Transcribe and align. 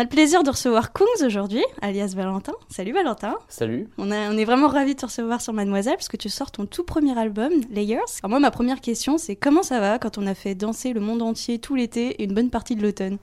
On 0.00 0.02
a 0.02 0.04
le 0.06 0.08
plaisir 0.08 0.42
de 0.42 0.48
recevoir 0.48 0.94
Kungs 0.94 1.26
aujourd'hui, 1.26 1.62
alias 1.82 2.14
Valentin. 2.16 2.54
Salut 2.70 2.92
Valentin. 2.92 3.36
Salut. 3.48 3.86
On, 3.98 4.10
a- 4.10 4.30
on 4.30 4.38
est 4.38 4.46
vraiment 4.46 4.68
ravis 4.68 4.94
de 4.94 4.98
te 5.00 5.04
recevoir 5.04 5.42
sur 5.42 5.52
Mademoiselle 5.52 5.96
parce 5.96 6.08
que 6.08 6.16
tu 6.16 6.30
sors 6.30 6.50
ton 6.50 6.64
tout 6.64 6.84
premier 6.84 7.18
album, 7.18 7.52
Layers. 7.70 7.98
Alors 8.22 8.30
moi, 8.30 8.40
ma 8.40 8.50
première 8.50 8.80
question, 8.80 9.18
c'est 9.18 9.36
comment 9.36 9.62
ça 9.62 9.78
va 9.78 9.98
quand 9.98 10.16
on 10.16 10.26
a 10.26 10.32
fait 10.32 10.54
danser 10.54 10.94
le 10.94 11.00
monde 11.00 11.20
entier 11.20 11.58
tout 11.58 11.74
l'été 11.74 12.12
et 12.12 12.24
une 12.24 12.32
bonne 12.32 12.48
partie 12.48 12.76
de 12.76 12.82
l'automne? 12.82 13.18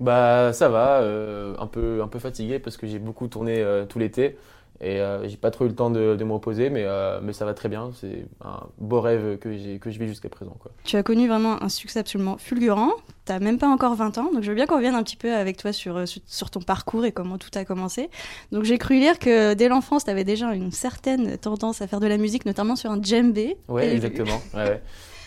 Bah 0.00 0.54
ça 0.54 0.70
va, 0.70 1.00
euh, 1.02 1.54
un 1.58 1.66
peu, 1.66 2.00
un 2.02 2.08
peu 2.08 2.18
fatigué 2.18 2.58
parce 2.58 2.78
que 2.78 2.86
j'ai 2.86 2.98
beaucoup 3.00 3.28
tourné 3.28 3.58
euh, 3.58 3.84
tout 3.84 3.98
l'été 3.98 4.38
et 4.80 5.00
euh, 5.00 5.26
j'ai 5.28 5.36
pas 5.36 5.50
trop 5.50 5.64
eu 5.64 5.68
le 5.68 5.74
temps 5.74 5.90
de, 5.90 6.14
de 6.14 6.24
me 6.24 6.32
reposer, 6.32 6.70
mais, 6.70 6.84
euh, 6.84 7.18
mais 7.22 7.32
ça 7.32 7.44
va 7.44 7.52
très 7.54 7.68
bien. 7.68 7.90
C'est 8.00 8.26
un 8.44 8.60
beau 8.78 9.00
rêve 9.00 9.38
que 9.38 9.56
j'ai, 9.56 9.78
que 9.78 9.90
je 9.90 9.98
vis 9.98 10.06
jusqu'à 10.06 10.28
présent. 10.28 10.56
Quoi. 10.60 10.70
Tu 10.84 10.96
as 10.96 11.02
connu 11.02 11.26
vraiment 11.28 11.62
un 11.62 11.68
succès 11.68 11.98
absolument 11.98 12.36
fulgurant. 12.38 12.92
T'as 13.24 13.40
même 13.40 13.58
pas 13.58 13.68
encore 13.68 13.94
20 13.94 14.18
ans, 14.18 14.30
donc 14.32 14.42
je 14.42 14.48
veux 14.48 14.54
bien 14.54 14.66
qu'on 14.66 14.76
revienne 14.76 14.94
un 14.94 15.02
petit 15.02 15.16
peu 15.16 15.34
avec 15.34 15.56
toi 15.56 15.72
sur, 15.72 15.96
euh, 15.96 16.06
sur, 16.06 16.22
sur 16.26 16.50
ton 16.50 16.60
parcours 16.60 17.04
et 17.04 17.12
comment 17.12 17.38
tout 17.38 17.50
a 17.56 17.64
commencé. 17.64 18.08
Donc 18.52 18.64
j'ai 18.64 18.78
cru 18.78 18.94
lire 19.00 19.18
que 19.18 19.54
dès 19.54 19.68
l'enfance, 19.68 20.04
t'avais 20.04 20.24
déjà 20.24 20.54
une 20.54 20.70
certaine 20.72 21.36
tendance 21.38 21.82
à 21.82 21.86
faire 21.86 22.00
de 22.00 22.06
la 22.06 22.16
musique, 22.16 22.46
notamment 22.46 22.76
sur 22.76 22.90
un 22.90 23.02
djembé. 23.02 23.56
Et- 23.80 23.92
exactement. 23.92 24.40
Ouais, 24.54 24.62
ouais. 24.64 24.82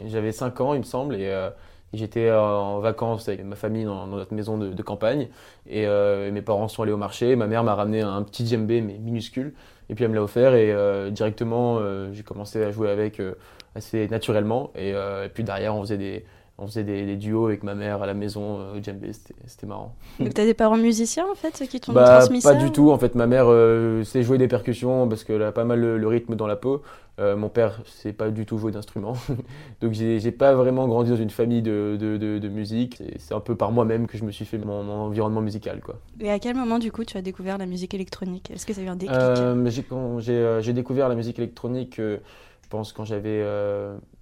J'avais 0.07 0.31
5 0.31 0.59
ans, 0.61 0.73
il 0.73 0.79
me 0.79 0.85
semble, 0.85 1.15
et 1.15 1.29
j'étais 1.93 2.27
euh, 2.27 2.39
en 2.41 2.79
vacances 2.79 3.27
avec 3.27 3.43
ma 3.43 3.55
famille 3.55 3.85
dans, 3.85 4.07
dans 4.07 4.17
notre 4.17 4.33
maison 4.33 4.57
de, 4.57 4.69
de 4.69 4.83
campagne. 4.83 5.29
Et, 5.67 5.85
euh, 5.87 6.31
mes 6.31 6.41
parents 6.41 6.67
sont 6.67 6.83
allés 6.83 6.91
au 6.91 6.97
marché. 6.97 7.35
Ma 7.35 7.47
mère 7.47 7.63
m'a 7.63 7.75
ramené 7.75 8.01
un 8.01 8.23
petit 8.23 8.45
djembé, 8.47 8.81
mais 8.81 8.97
minuscule. 8.97 9.53
Et 9.89 9.95
puis 9.95 10.05
elle 10.05 10.11
me 10.11 10.15
l'a 10.15 10.23
offert, 10.23 10.53
et 10.55 10.71
euh, 10.71 11.09
directement, 11.09 11.77
euh, 11.79 12.13
j'ai 12.13 12.23
commencé 12.23 12.63
à 12.63 12.71
jouer 12.71 12.89
avec 12.89 13.19
euh, 13.19 13.35
assez 13.75 14.07
naturellement. 14.07 14.71
Et, 14.75 14.93
euh, 14.93 15.25
et 15.25 15.29
puis 15.29 15.43
derrière, 15.43 15.75
on 15.75 15.81
faisait 15.81 15.97
des. 15.97 16.25
On 16.63 16.67
faisait 16.67 16.83
des, 16.83 17.05
des 17.07 17.15
duos 17.15 17.47
avec 17.47 17.63
ma 17.63 17.73
mère 17.73 18.03
à 18.03 18.05
la 18.05 18.13
maison 18.13 18.59
euh, 18.59 18.77
au 18.77 18.83
djembé, 18.83 19.11
c'était 19.13 19.65
marrant. 19.65 19.95
Donc 20.19 20.33
t'as 20.35 20.45
des 20.45 20.53
parents 20.53 20.77
musiciens 20.77 21.25
en 21.31 21.33
fait 21.35 21.67
qui 21.67 21.79
t'ont 21.79 21.91
Bah, 21.91 22.19
transmis 22.19 22.39
pas 22.41 22.49
ça 22.49 22.55
du 22.55 22.65
ou- 22.65 22.69
tout. 22.69 22.91
En 22.91 22.99
fait, 22.99 23.15
ma 23.15 23.25
mère 23.25 23.45
euh, 23.47 24.03
sait 24.03 24.21
jouer 24.21 24.37
des 24.37 24.47
percussions 24.47 25.07
parce 25.07 25.23
qu'elle 25.23 25.41
a 25.41 25.51
pas 25.51 25.63
mal 25.63 25.79
le, 25.79 25.97
le 25.97 26.07
rythme 26.07 26.35
dans 26.35 26.45
la 26.47 26.55
peau. 26.55 26.83
Euh, 27.19 27.35
mon 27.35 27.49
père 27.49 27.81
sait 27.85 28.13
pas 28.13 28.29
du 28.29 28.45
tout 28.45 28.57
jouer 28.57 28.71
d'instrument. 28.71 29.13
Donc, 29.81 29.93
j'ai 29.93 30.31
pas 30.31 30.53
vraiment 30.53 30.87
grandi 30.87 31.09
dans 31.11 31.17
une 31.17 31.29
famille 31.29 31.61
de, 31.61 31.97
de, 31.99 32.17
de- 32.17 32.37
de 32.39 32.47
musique. 32.47 33.01
C'est- 33.17 33.33
un 33.33 33.39
peu 33.39 33.55
par 33.55 33.71
moi-même 33.71 34.05
que 34.07 34.17
je 34.17 34.23
me 34.23 34.31
suis 34.31 34.45
fait 34.45 34.57
mon, 34.59 34.83
mon 34.83 34.93
environnement 34.93 35.41
musical. 35.41 35.81
Quoi. 35.81 35.95
Et 36.19 36.29
à 36.29 36.37
quel 36.39 36.55
moment 36.55 36.77
du 36.79 36.91
coup 36.91 37.03
tu 37.05 37.17
as 37.17 37.21
découvert 37.21 37.57
la 37.57 37.65
musique 37.65 37.93
électronique? 37.93 38.51
Est-ce 38.51 38.65
que 38.65 38.73
ça 38.73 38.81
a 38.81 38.83
eu 38.83 38.87
un 38.87 38.95
déclic? 38.95 39.17
Euh, 39.19 39.69
j'ai 40.19 40.33
euh, 40.37 40.61
découvert 40.73 41.09
la 41.09 41.15
musique 41.15 41.37
électronique, 41.39 41.97
euh, 41.99 42.17
pense, 42.71 42.93
quand 42.93 43.05
j'avais 43.05 43.43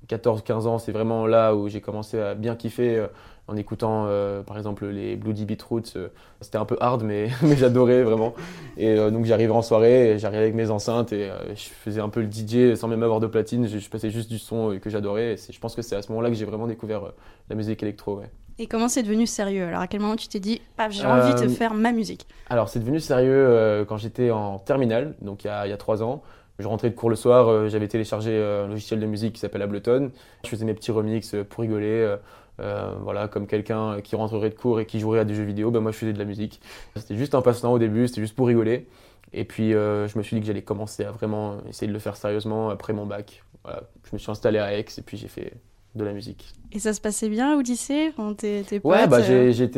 14-15 0.07 0.67
ans. 0.67 0.79
C'est 0.79 0.91
vraiment 0.91 1.25
là 1.27 1.55
où 1.55 1.69
j'ai 1.69 1.81
commencé 1.81 2.19
à 2.19 2.35
bien 2.35 2.55
kiffer 2.55 2.97
euh, 2.97 3.07
en 3.47 3.55
écoutant, 3.55 4.05
euh, 4.07 4.43
par 4.43 4.57
exemple, 4.57 4.85
les 4.87 5.15
Bloody 5.15 5.45
Beetroots. 5.45 5.95
euh, 5.95 6.09
C'était 6.41 6.57
un 6.57 6.65
peu 6.65 6.77
hard, 6.79 7.03
mais, 7.03 7.29
mais 7.43 7.55
j'adorais 7.55 8.03
vraiment. 8.03 8.33
Et 8.77 8.89
euh, 8.89 9.11
donc 9.11 9.25
j'arrivais 9.25 9.51
en 9.53 9.61
soirée, 9.61 10.17
j'arrivais 10.19 10.43
avec 10.43 10.55
mes 10.55 10.69
enceintes 10.69 11.13
et 11.13 11.29
euh, 11.29 11.55
je 11.55 11.69
faisais 11.69 12.01
un 12.01 12.09
peu 12.09 12.21
le 12.21 12.27
DJ 12.31 12.75
sans 12.75 12.87
même 12.87 13.03
avoir 13.03 13.19
de 13.19 13.27
platine. 13.27 13.67
Je, 13.67 13.77
je 13.79 13.89
passais 13.89 14.09
juste 14.09 14.29
du 14.29 14.39
son 14.39 14.71
euh, 14.73 14.79
que 14.79 14.89
j'adorais. 14.89 15.33
Et 15.33 15.37
je 15.51 15.59
pense 15.59 15.75
que 15.75 15.81
c'est 15.81 15.95
à 15.95 16.01
ce 16.01 16.09
moment-là 16.11 16.29
que 16.29 16.35
j'ai 16.35 16.45
vraiment 16.45 16.67
découvert 16.67 17.03
euh, 17.05 17.11
la 17.49 17.55
musique 17.55 17.81
électro. 17.83 18.17
Ouais. 18.19 18.29
Et 18.61 18.67
comment 18.67 18.89
c'est 18.89 19.03
devenu 19.03 19.25
sérieux? 19.25 19.65
Alors 19.67 19.79
à 19.81 19.87
quel 19.87 20.01
moment 20.01 20.17
tu 20.17 20.27
t'es 20.27 20.39
dit 20.41 20.61
paf 20.75 20.91
j'ai 20.91 21.05
envie 21.05 21.33
de 21.33 21.45
Euh, 21.45 21.49
faire 21.49 21.73
ma 21.73 21.91
musique 21.93 22.27
Alors, 22.49 22.67
c'est 22.67 22.79
devenu 22.79 22.99
sérieux 22.99 23.31
euh, 23.31 23.85
quand 23.85 23.95
j'étais 23.97 24.31
en 24.31 24.59
terminale, 24.59 25.15
donc 25.21 25.45
il 25.45 25.47
y 25.47 25.49
a, 25.49 25.65
il 25.65 25.69
y 25.69 25.73
a 25.73 25.77
trois 25.77 26.03
ans. 26.03 26.21
Je 26.59 26.67
rentrais 26.67 26.89
de 26.89 26.95
cours 26.95 27.09
le 27.09 27.15
soir, 27.15 27.47
euh, 27.47 27.69
j'avais 27.69 27.87
téléchargé 27.87 28.31
euh, 28.33 28.65
un 28.65 28.67
logiciel 28.67 28.99
de 28.99 29.05
musique 29.05 29.33
qui 29.33 29.39
s'appelle 29.39 29.61
Ableton. 29.61 30.11
Je 30.43 30.49
faisais 30.49 30.65
mes 30.65 30.73
petits 30.73 30.91
remixes 30.91 31.33
euh, 31.33 31.43
pour 31.43 31.61
rigoler. 31.61 32.15
euh, 32.59 32.91
voilà, 33.01 33.27
comme 33.29 33.47
quelqu'un 33.47 34.01
qui 34.01 34.15
rentrerait 34.17 34.49
de 34.49 34.55
cours 34.55 34.79
et 34.81 34.85
qui 34.85 34.99
jouerait 34.99 35.19
à 35.19 35.25
des 35.25 35.33
jeux 35.35 35.43
vidéo, 35.45 35.71
ben 35.71 35.79
moi 35.79 35.91
je 35.93 35.97
faisais 35.97 36.11
de 36.13 36.19
la 36.19 36.25
musique. 36.25 36.59
C'était 36.97 37.15
juste 37.15 37.33
un 37.33 37.41
passe-temps 37.41 37.71
au 37.71 37.79
début, 37.79 38.07
c'était 38.07 38.21
juste 38.21 38.35
pour 38.35 38.47
rigoler. 38.47 38.87
Et 39.31 39.45
puis 39.45 39.73
euh, 39.73 40.07
je 40.09 40.17
me 40.17 40.23
suis 40.23 40.35
dit 40.35 40.41
que 40.41 40.47
j'allais 40.47 40.61
commencer 40.63 41.05
à 41.05 41.11
vraiment 41.11 41.57
essayer 41.69 41.87
de 41.87 41.93
le 41.93 41.99
faire 41.99 42.17
sérieusement 42.17 42.69
après 42.69 42.91
mon 42.93 43.05
bac. 43.05 43.43
Voilà, 43.63 43.83
je 44.03 44.09
me 44.13 44.17
suis 44.17 44.29
installé 44.31 44.59
à 44.59 44.73
Aix 44.77 44.85
et 44.97 45.01
puis 45.01 45.15
j'ai 45.17 45.27
fait 45.29 45.53
de 45.95 46.03
la 46.03 46.11
musique. 46.13 46.53
Et 46.71 46.79
ça 46.79 46.93
se 46.93 47.01
passait 47.01 47.29
bien 47.29 47.55
au 47.57 47.61
lycée 47.61 48.09
Enfin, 48.15 48.33
tes, 48.35 48.61
tes 48.63 48.79
Ouais, 48.83 49.01
potes, 49.01 49.09
bah, 49.09 49.19
euh, 49.21 49.51
j'ai, 49.51 49.69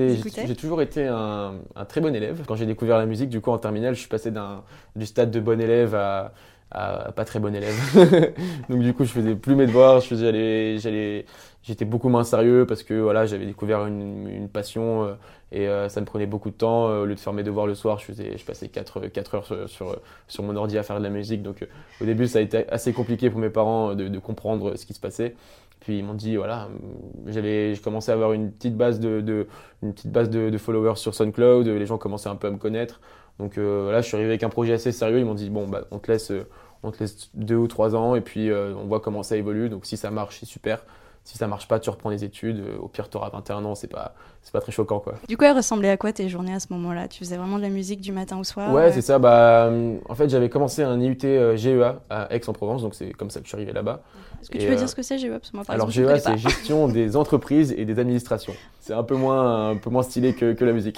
j'ai 0.48 0.56
toujours 0.56 0.81
été 0.81 1.08
un, 1.08 1.53
un 1.75 1.86
très 1.86 2.02
bon 2.02 2.13
élève. 2.13 2.42
Quand 2.48 2.56
j'ai 2.56 2.66
découvert 2.66 2.98
la 2.98 3.06
musique, 3.06 3.30
du 3.30 3.40
coup, 3.40 3.50
en 3.52 3.58
terminale, 3.58 3.94
je 3.96 4.00
suis 4.02 4.09
passé 4.09 4.30
d'un, 4.31 4.63
du 4.96 5.06
stade 5.06 5.31
de 5.31 5.40
bon 5.40 5.59
élève 5.62 5.96
à, 5.96 6.34
à 6.72 7.12
pas 7.12 7.26
très 7.26 7.40
bon 7.40 7.54
élève. 7.56 7.76
Donc, 8.70 8.82
du 8.82 8.94
coup, 8.94 9.04
je 9.06 9.12
faisais 9.12 9.36
plus 9.36 9.56
mes 9.56 9.66
devoirs, 9.68 10.00
je 10.00 10.08
faisais, 10.08 10.26
j'allais, 10.26 10.78
j'allais, 10.78 11.26
j'étais 11.64 11.86
beaucoup 11.86 12.09
moins 12.09 12.24
sérieux 12.24 12.66
parce 12.68 12.84
que 12.84 12.94
voilà, 12.94 13.26
j'avais 13.26 13.46
découvert 13.46 13.86
une, 13.86 14.28
une 14.30 14.50
passion 14.50 15.04
euh, 15.04 15.14
et 15.52 15.68
euh, 15.68 15.90
ça 15.90 16.00
me 16.02 16.06
prenait 16.06 16.26
beaucoup 16.26 16.50
de 16.50 16.56
temps. 16.56 16.88
Euh, 16.90 17.04
Au 17.04 17.06
lieu 17.06 17.16
de 17.16 17.20
faire 17.20 17.34
mes 17.34 17.44
devoirs 17.44 17.68
le 17.68 17.76
soir, 17.76 18.00
je, 18.00 18.06
faisais, 18.06 18.38
je 18.38 18.46
passais 18.46 18.70
4, 18.70 19.08
quatre 19.08 19.36
heures 19.36 19.46
sur, 19.46 19.70
sur, 19.70 19.98
sur 20.28 20.44
mon 20.44 20.56
ordi 20.56 20.78
à 20.78 20.84
faire 20.84 20.98
de 20.98 21.04
la 21.04 21.10
musique. 21.10 21.44
Donc, 21.44 21.62
euh, 21.64 21.66
au 22.02 22.06
début, 22.06 22.28
ça 22.28 22.40
a 22.40 22.42
été 22.42 22.70
assez 22.70 22.94
compliqué 22.94 23.30
pour 23.30 23.40
mes 23.40 23.50
parents 23.50 23.94
de, 23.96 24.08
de 24.08 24.20
comprendre 24.20 24.76
ce 24.78 24.86
qui 24.86 24.94
se 24.94 25.00
passait. 25.00 25.36
Puis 25.81 25.98
ils 25.98 26.04
m'ont 26.06 26.14
dit 26.14 26.36
voilà, 26.36 26.70
j'avais, 27.26 27.74
je 27.74 27.81
commençais 27.81 28.12
à 28.12 28.16
avoir 28.16 28.34
une 28.34 28.52
petite 28.52 28.78
base 28.78 29.00
de, 29.00 29.20
de 29.20 29.48
une 29.81 29.94
petite 29.94 30.12
base 30.12 30.30
de, 30.30 30.52
de 30.52 30.58
followers 30.60 30.96
sur 30.98 31.16
SoundCloud, 31.16 31.66
les 31.68 31.86
gens 31.88 31.98
commençaient 31.98 32.30
un 32.30 32.36
peu 32.36 32.48
à 32.48 32.52
me 32.52 32.58
connaître. 32.58 33.02
Donc 33.41 33.57
euh, 33.57 33.91
là, 33.91 34.02
je 34.02 34.07
suis 34.07 34.16
arrivé 34.16 34.29
avec 34.29 34.44
un 34.44 34.50
projet 34.50 34.74
assez 34.74 34.91
sérieux. 34.91 35.18
Ils 35.18 35.25
m'ont 35.25 35.34
dit 35.34 35.50
bon 35.50 35.68
bah 35.68 35.85
on 35.90 35.97
te 35.97 36.12
laisse, 36.12 36.29
euh, 36.29 36.47
on 36.84 36.91
te 36.91 37.00
laisse 37.00 37.31
deux 37.34 37.56
ou 37.56 37.68
trois 37.68 37.96
ans 37.96 38.13
et 38.16 38.22
puis 38.22 38.52
euh, 38.52 38.75
on 38.75 38.85
voit 38.85 39.00
comment 39.00 39.24
ça 39.24 39.35
évolue. 39.35 39.68
Donc 39.68 39.85
si 39.88 39.97
ça 39.97 40.12
marche, 40.12 40.38
c'est 40.40 40.46
super. 40.46 40.85
Si 41.24 41.38
ça 41.38 41.48
marche 41.48 41.68
pas, 41.68 41.80
tu 41.80 41.90
reprends 41.90 42.09
les 42.09 42.24
études. 42.24 42.59
Euh, 42.59 42.78
Au 42.80 42.88
pire, 42.88 43.09
tu 43.09 43.18
auras 43.18 43.30
21 43.30 43.64
ans, 43.66 43.76
c'est 43.76 43.88
pas, 43.88 44.16
c'est 44.42 44.52
pas 44.52 44.59
très 44.59 44.72
choquant 44.72 45.00
quoi. 45.00 45.16
Du 45.28 45.38
coup, 45.38 45.46
elles 45.46 45.56
ressemblaient 45.56 45.90
à 45.90 45.98
quoi 45.98 46.12
tes 46.12 46.30
journées 46.30 46.54
à 46.54 46.59
ce 46.59 46.68
moment-là? 46.72 47.08
Tu 47.08 47.20
faisais 47.20 47.38
vraiment 47.38 47.58
de 47.58 47.62
la 47.62 47.70
musique 47.70 48.02
du 48.02 48.12
matin 48.12 48.40
au 48.40 48.44
soir 48.44 48.74
Ouais, 48.74 48.90
euh, 48.90 48.92
c'est 48.92 49.02
ça. 49.02 49.20
Bah, 49.20 49.66
euh, 49.66 49.98
en 50.10 50.16
fait, 50.16 50.30
j'avais 50.30 50.50
commencé 50.50 50.81
un 50.84 51.00
IUT 51.00 51.20
GEA 51.56 52.02
à 52.10 52.34
Aix-en-Provence, 52.34 52.81
donc 52.81 52.96
c'est 52.96 53.12
comme 53.12 53.30
ça 53.30 53.40
que 53.40 53.46
je 53.46 53.50
suis 53.50 53.56
arrivé 53.56 53.72
là-bas. 53.72 54.02
Est-ce 54.42 54.50
que 54.50 54.58
tu 54.58 54.66
euh, 54.68 54.76
dire 54.76 54.90
ce 54.90 54.96
que 54.96 55.04
c'est 55.04 55.20
GEA 55.20 55.38
Parce 55.38 55.52
que 55.52 55.58
moi, 55.58 55.66
par 55.66 55.76
Alors 55.76 55.90
exemple, 55.90 56.08
GEA, 56.08 56.20
c'est 56.20 56.38
gestion 56.38 56.88
des 56.88 57.16
entreprises 57.16 57.74
et 57.78 57.86
des 57.86 58.00
administrations. 58.00 58.54
C'est 58.80 58.94
un 58.94 59.04
peu 59.04 59.16
moins, 59.16 59.70
un 59.70 59.78
peu 59.78 59.92
moins 59.92 60.02
stylé 60.02 60.34
que, 60.34 60.54
que 60.54 60.66
la 60.66 60.74
musique. 60.74 60.98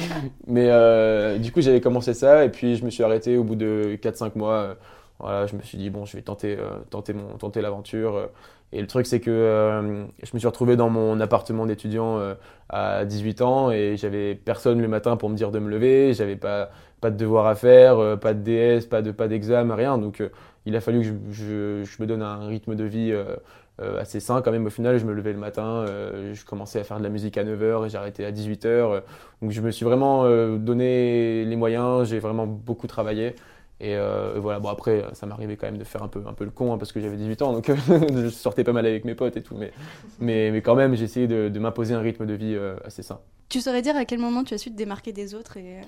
Mais 0.46 0.68
euh, 0.70 1.38
du 1.38 1.50
coup, 1.50 1.60
j'avais 1.60 1.80
commencé 1.80 2.14
ça 2.14 2.44
et 2.44 2.50
puis 2.50 2.76
je 2.76 2.84
me 2.84 2.90
suis 2.90 3.02
arrêté 3.02 3.36
au 3.36 3.42
bout 3.42 3.56
de 3.56 3.98
4-5 4.00 4.32
mois. 4.36 4.76
Voilà, 5.18 5.46
je 5.46 5.56
me 5.56 5.62
suis 5.62 5.78
dit, 5.78 5.90
bon, 5.90 6.04
je 6.04 6.16
vais 6.16 6.22
tenter, 6.22 6.56
tenter, 6.90 7.12
mon, 7.12 7.36
tenter 7.38 7.60
l'aventure. 7.60 8.28
Et 8.74 8.80
le 8.80 8.86
truc, 8.88 9.06
c'est 9.06 9.20
que 9.20 9.30
euh, 9.30 10.04
je 10.22 10.30
me 10.34 10.38
suis 10.38 10.48
retrouvé 10.48 10.76
dans 10.76 10.90
mon 10.90 11.20
appartement 11.20 11.64
d'étudiant 11.66 12.18
euh, 12.18 12.34
à 12.68 13.04
18 13.04 13.40
ans 13.40 13.70
et 13.70 13.96
j'avais 13.96 14.34
personne 14.34 14.82
le 14.82 14.88
matin 14.88 15.16
pour 15.16 15.30
me 15.30 15.36
dire 15.36 15.52
de 15.52 15.60
me 15.60 15.70
lever. 15.70 16.12
J'avais 16.12 16.36
pas, 16.36 16.70
pas 17.00 17.10
de 17.10 17.16
devoirs 17.16 17.46
à 17.46 17.54
faire, 17.54 17.98
euh, 17.98 18.16
pas 18.16 18.34
de 18.34 18.40
DS, 18.40 18.86
pas 18.86 19.00
pas 19.02 19.28
d'examen, 19.28 19.74
rien. 19.76 19.96
Donc, 19.98 20.22
il 20.66 20.74
a 20.76 20.80
fallu 20.80 21.00
que 21.00 21.06
je, 21.30 21.84
je- 21.84 22.02
me 22.02 22.06
donne 22.06 22.22
un 22.22 22.46
rythme 22.46 22.74
de 22.74 22.84
vie 22.84 23.14
assez 23.98 24.20
sain 24.20 24.40
quand 24.42 24.52
même. 24.52 24.66
Au 24.66 24.70
final, 24.70 24.98
je 24.98 25.04
me 25.04 25.12
levais 25.12 25.32
le 25.32 25.38
matin, 25.38 25.84
je 26.32 26.44
commençais 26.44 26.80
à 26.80 26.84
faire 26.84 26.98
de 26.98 27.02
la 27.02 27.08
musique 27.10 27.36
à 27.38 27.44
9h 27.44 27.86
et 27.86 27.88
j'arrêtais 27.88 28.24
à 28.24 28.30
18h. 28.32 28.92
euh. 28.94 29.00
donc, 29.42 29.50
je 29.50 29.60
me 29.60 29.70
suis 29.70 29.84
vraiment 29.84 30.24
donné 30.58 31.44
les 31.44 31.56
moyens. 31.56 32.08
J'ai 32.08 32.18
vraiment 32.18 32.46
beaucoup 32.46 32.86
travaillé. 32.86 33.34
Et 33.80 33.96
euh, 33.96 34.34
voilà, 34.38 34.60
bon 34.60 34.68
après, 34.68 35.04
ça 35.14 35.26
m'arrivait 35.26 35.56
quand 35.56 35.66
même 35.66 35.78
de 35.78 35.84
faire 35.84 36.02
un 36.02 36.08
peu, 36.08 36.22
un 36.26 36.32
peu 36.32 36.44
le 36.44 36.50
con 36.50 36.72
hein, 36.72 36.78
parce 36.78 36.92
que 36.92 37.00
j'avais 37.00 37.16
18 37.16 37.42
ans, 37.42 37.52
donc 37.52 37.70
je 37.88 38.28
sortais 38.28 38.64
pas 38.64 38.72
mal 38.72 38.86
avec 38.86 39.04
mes 39.04 39.14
potes 39.14 39.36
et 39.36 39.42
tout. 39.42 39.56
Mais, 39.56 39.72
mais, 40.20 40.50
mais 40.52 40.62
quand 40.62 40.76
même, 40.76 40.94
essayé 40.94 41.26
de, 41.26 41.48
de 41.48 41.58
m'imposer 41.58 41.94
un 41.94 42.00
rythme 42.00 42.24
de 42.24 42.34
vie 42.34 42.54
euh, 42.54 42.76
assez 42.84 43.02
sain. 43.02 43.20
Tu 43.48 43.60
saurais 43.60 43.82
dire 43.82 43.96
à 43.96 44.04
quel 44.04 44.20
moment 44.20 44.44
tu 44.44 44.54
as 44.54 44.58
su 44.58 44.70
te 44.70 44.76
démarquer 44.76 45.12
des 45.12 45.34
autres 45.34 45.56
et... 45.56 45.80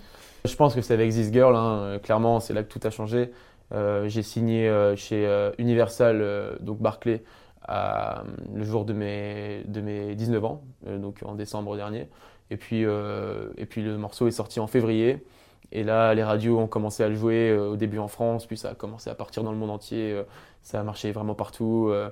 Je 0.44 0.54
pense 0.54 0.74
que 0.74 0.80
c'est 0.80 0.94
avec 0.94 1.10
This 1.10 1.32
Girl, 1.32 1.54
hein, 1.56 1.78
euh, 1.80 1.98
clairement, 1.98 2.40
c'est 2.40 2.54
là 2.54 2.62
que 2.62 2.68
tout 2.68 2.80
a 2.84 2.90
changé. 2.90 3.30
Euh, 3.72 4.08
j'ai 4.08 4.22
signé 4.22 4.68
euh, 4.68 4.94
chez 4.94 5.26
euh, 5.26 5.50
Universal, 5.58 6.20
euh, 6.20 6.56
donc 6.60 6.78
Barclay, 6.78 7.24
à, 7.62 8.24
le 8.54 8.64
jour 8.64 8.84
de 8.84 8.92
mes, 8.92 9.62
de 9.66 9.80
mes 9.80 10.14
19 10.14 10.44
ans, 10.44 10.62
euh, 10.86 10.98
donc 10.98 11.20
en 11.24 11.34
décembre 11.34 11.76
dernier. 11.76 12.08
Et 12.50 12.56
puis, 12.56 12.84
euh, 12.84 13.48
et 13.56 13.66
puis 13.66 13.82
le 13.82 13.98
morceau 13.98 14.28
est 14.28 14.32
sorti 14.32 14.60
en 14.60 14.68
février. 14.68 15.24
Et 15.72 15.82
là, 15.84 16.14
les 16.14 16.22
radios 16.22 16.58
ont 16.58 16.66
commencé 16.68 17.02
à 17.02 17.08
le 17.08 17.14
jouer 17.16 17.50
euh, 17.50 17.70
au 17.70 17.76
début 17.76 17.98
en 17.98 18.08
France, 18.08 18.46
puis 18.46 18.56
ça 18.56 18.70
a 18.70 18.74
commencé 18.74 19.10
à 19.10 19.14
partir 19.14 19.42
dans 19.42 19.50
le 19.52 19.58
monde 19.58 19.70
entier. 19.70 20.12
euh, 20.12 20.22
ça 20.62 20.80
a 20.80 20.82
marché 20.82 21.12
vraiment 21.12 21.34
partout. 21.34 21.88
euh, 21.90 22.10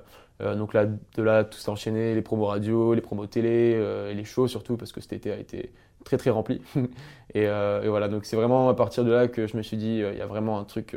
donc 0.55 0.73
là, 0.73 0.85
de 0.85 1.23
là, 1.23 1.43
tout 1.45 1.57
s'est 1.57 1.69
enchaîné, 1.69 2.13
les 2.13 2.21
promos 2.21 2.45
radio, 2.45 2.93
les 2.93 3.01
promos 3.01 3.25
télé, 3.27 3.81
et 4.11 4.13
les 4.13 4.23
shows 4.25 4.47
surtout, 4.47 4.75
parce 4.77 4.91
que 4.91 4.99
cet 5.01 5.13
été 5.13 5.31
a 5.31 5.37
été 5.37 5.71
très 6.03 6.17
très 6.17 6.29
rempli. 6.29 6.61
et, 7.33 7.43
et 7.43 7.87
voilà, 7.87 8.07
donc 8.09 8.25
c'est 8.25 8.35
vraiment 8.35 8.67
à 8.69 8.73
partir 8.73 9.05
de 9.05 9.11
là 9.11 9.27
que 9.29 9.47
je 9.47 9.55
me 9.57 9.61
suis 9.61 9.77
dit, 9.77 9.99
il 10.11 10.17
y 10.17 10.21
a 10.21 10.25
vraiment 10.27 10.59
un 10.59 10.65
truc 10.65 10.95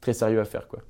très 0.00 0.12
sérieux 0.14 0.40
à 0.40 0.44
faire. 0.44 0.66
Quoi. 0.66 0.80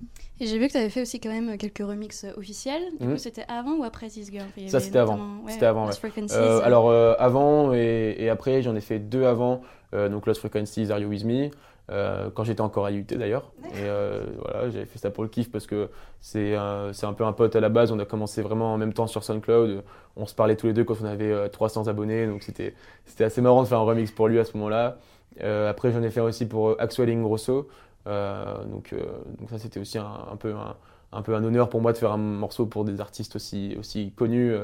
Et 0.40 0.46
j'ai 0.46 0.58
vu 0.58 0.66
que 0.68 0.72
tu 0.72 0.78
avais 0.78 0.88
fait 0.88 1.02
aussi 1.02 1.20
quand 1.20 1.28
même 1.28 1.58
quelques 1.58 1.86
remixes 1.86 2.24
officiels. 2.38 2.82
Du 2.98 3.06
Mhm. 3.06 3.12
coup, 3.12 3.18
c'était 3.18 3.44
avant 3.46 3.74
ou 3.76 3.84
après 3.84 4.08
This 4.08 4.30
Girl? 4.32 4.46
Ça, 4.68 4.80
c'était 4.80 4.98
avant. 4.98 5.18
C'était 5.46 5.66
avant, 5.66 5.88
euh, 6.30 6.60
alors 6.62 6.88
euh, 6.88 7.14
avant 7.18 7.74
et, 7.74 8.16
et 8.18 8.30
après, 8.30 8.62
j'en 8.62 8.74
ai 8.74 8.80
fait 8.80 8.98
deux 8.98 9.24
avant. 9.24 9.60
Euh, 9.94 10.08
donc 10.08 10.26
Lost 10.26 10.40
Frequencies, 10.40 10.90
Are 10.90 10.98
You 10.98 11.08
With 11.08 11.24
Me 11.24 11.50
euh, 11.90 12.30
quand 12.32 12.44
j'étais 12.44 12.60
encore 12.60 12.86
à 12.86 12.90
l'IUT 12.90 13.04
d'ailleurs. 13.04 13.52
Et 13.64 13.82
euh, 13.82 14.24
voilà, 14.38 14.70
j'avais 14.70 14.86
fait 14.86 14.98
ça 14.98 15.10
pour 15.10 15.24
le 15.24 15.28
kiff 15.28 15.50
parce 15.50 15.66
que 15.66 15.90
c'est 16.20 16.54
un, 16.54 16.92
peu 17.16 17.24
un 17.24 17.32
pote 17.32 17.56
à 17.56 17.60
la 17.60 17.68
base. 17.68 17.90
On 17.90 17.98
a 17.98 18.04
commencé 18.04 18.40
vraiment 18.40 18.72
en 18.72 18.78
même 18.78 18.92
temps 18.92 19.08
sur 19.08 19.24
SoundCloud. 19.24 19.82
On 20.16 20.26
se 20.26 20.34
parlait 20.34 20.56
tous 20.56 20.68
les 20.68 20.72
deux 20.72 20.84
quand 20.84 20.96
on 21.02 21.06
avait 21.06 21.32
euh, 21.32 21.48
300 21.48 21.88
abonnés. 21.88 22.26
Donc 22.26 22.42
c'était 22.42 22.74
assez 23.20 23.40
marrant 23.40 23.62
de 23.62 23.68
faire 23.68 23.78
un 23.78 23.84
remix 23.84 24.12
pour 24.12 24.28
lui 24.28 24.38
à 24.38 24.44
ce 24.44 24.56
moment-là. 24.56 24.98
Après, 25.40 25.90
j'en 25.90 26.02
ai 26.02 26.10
fait 26.10 26.20
aussi 26.20 26.46
pour 26.46 26.80
Axwell 26.80 27.10
Ingrosso. 27.10 27.68
Donc, 28.06 28.94
donc 29.38 29.50
ça, 29.50 29.58
c'était 29.58 29.80
aussi 29.80 29.98
un, 29.98 30.36
peu 30.38 30.52
un, 30.54 30.76
un 31.10 31.22
peu 31.22 31.34
un 31.34 31.42
honneur 31.42 31.68
pour 31.68 31.80
moi 31.80 31.92
de 31.92 31.98
faire 31.98 32.12
un 32.12 32.18
morceau 32.18 32.66
pour 32.66 32.84
des 32.84 33.00
artistes 33.00 33.34
aussi, 33.36 33.74
aussi 33.78 34.12
connus 34.12 34.54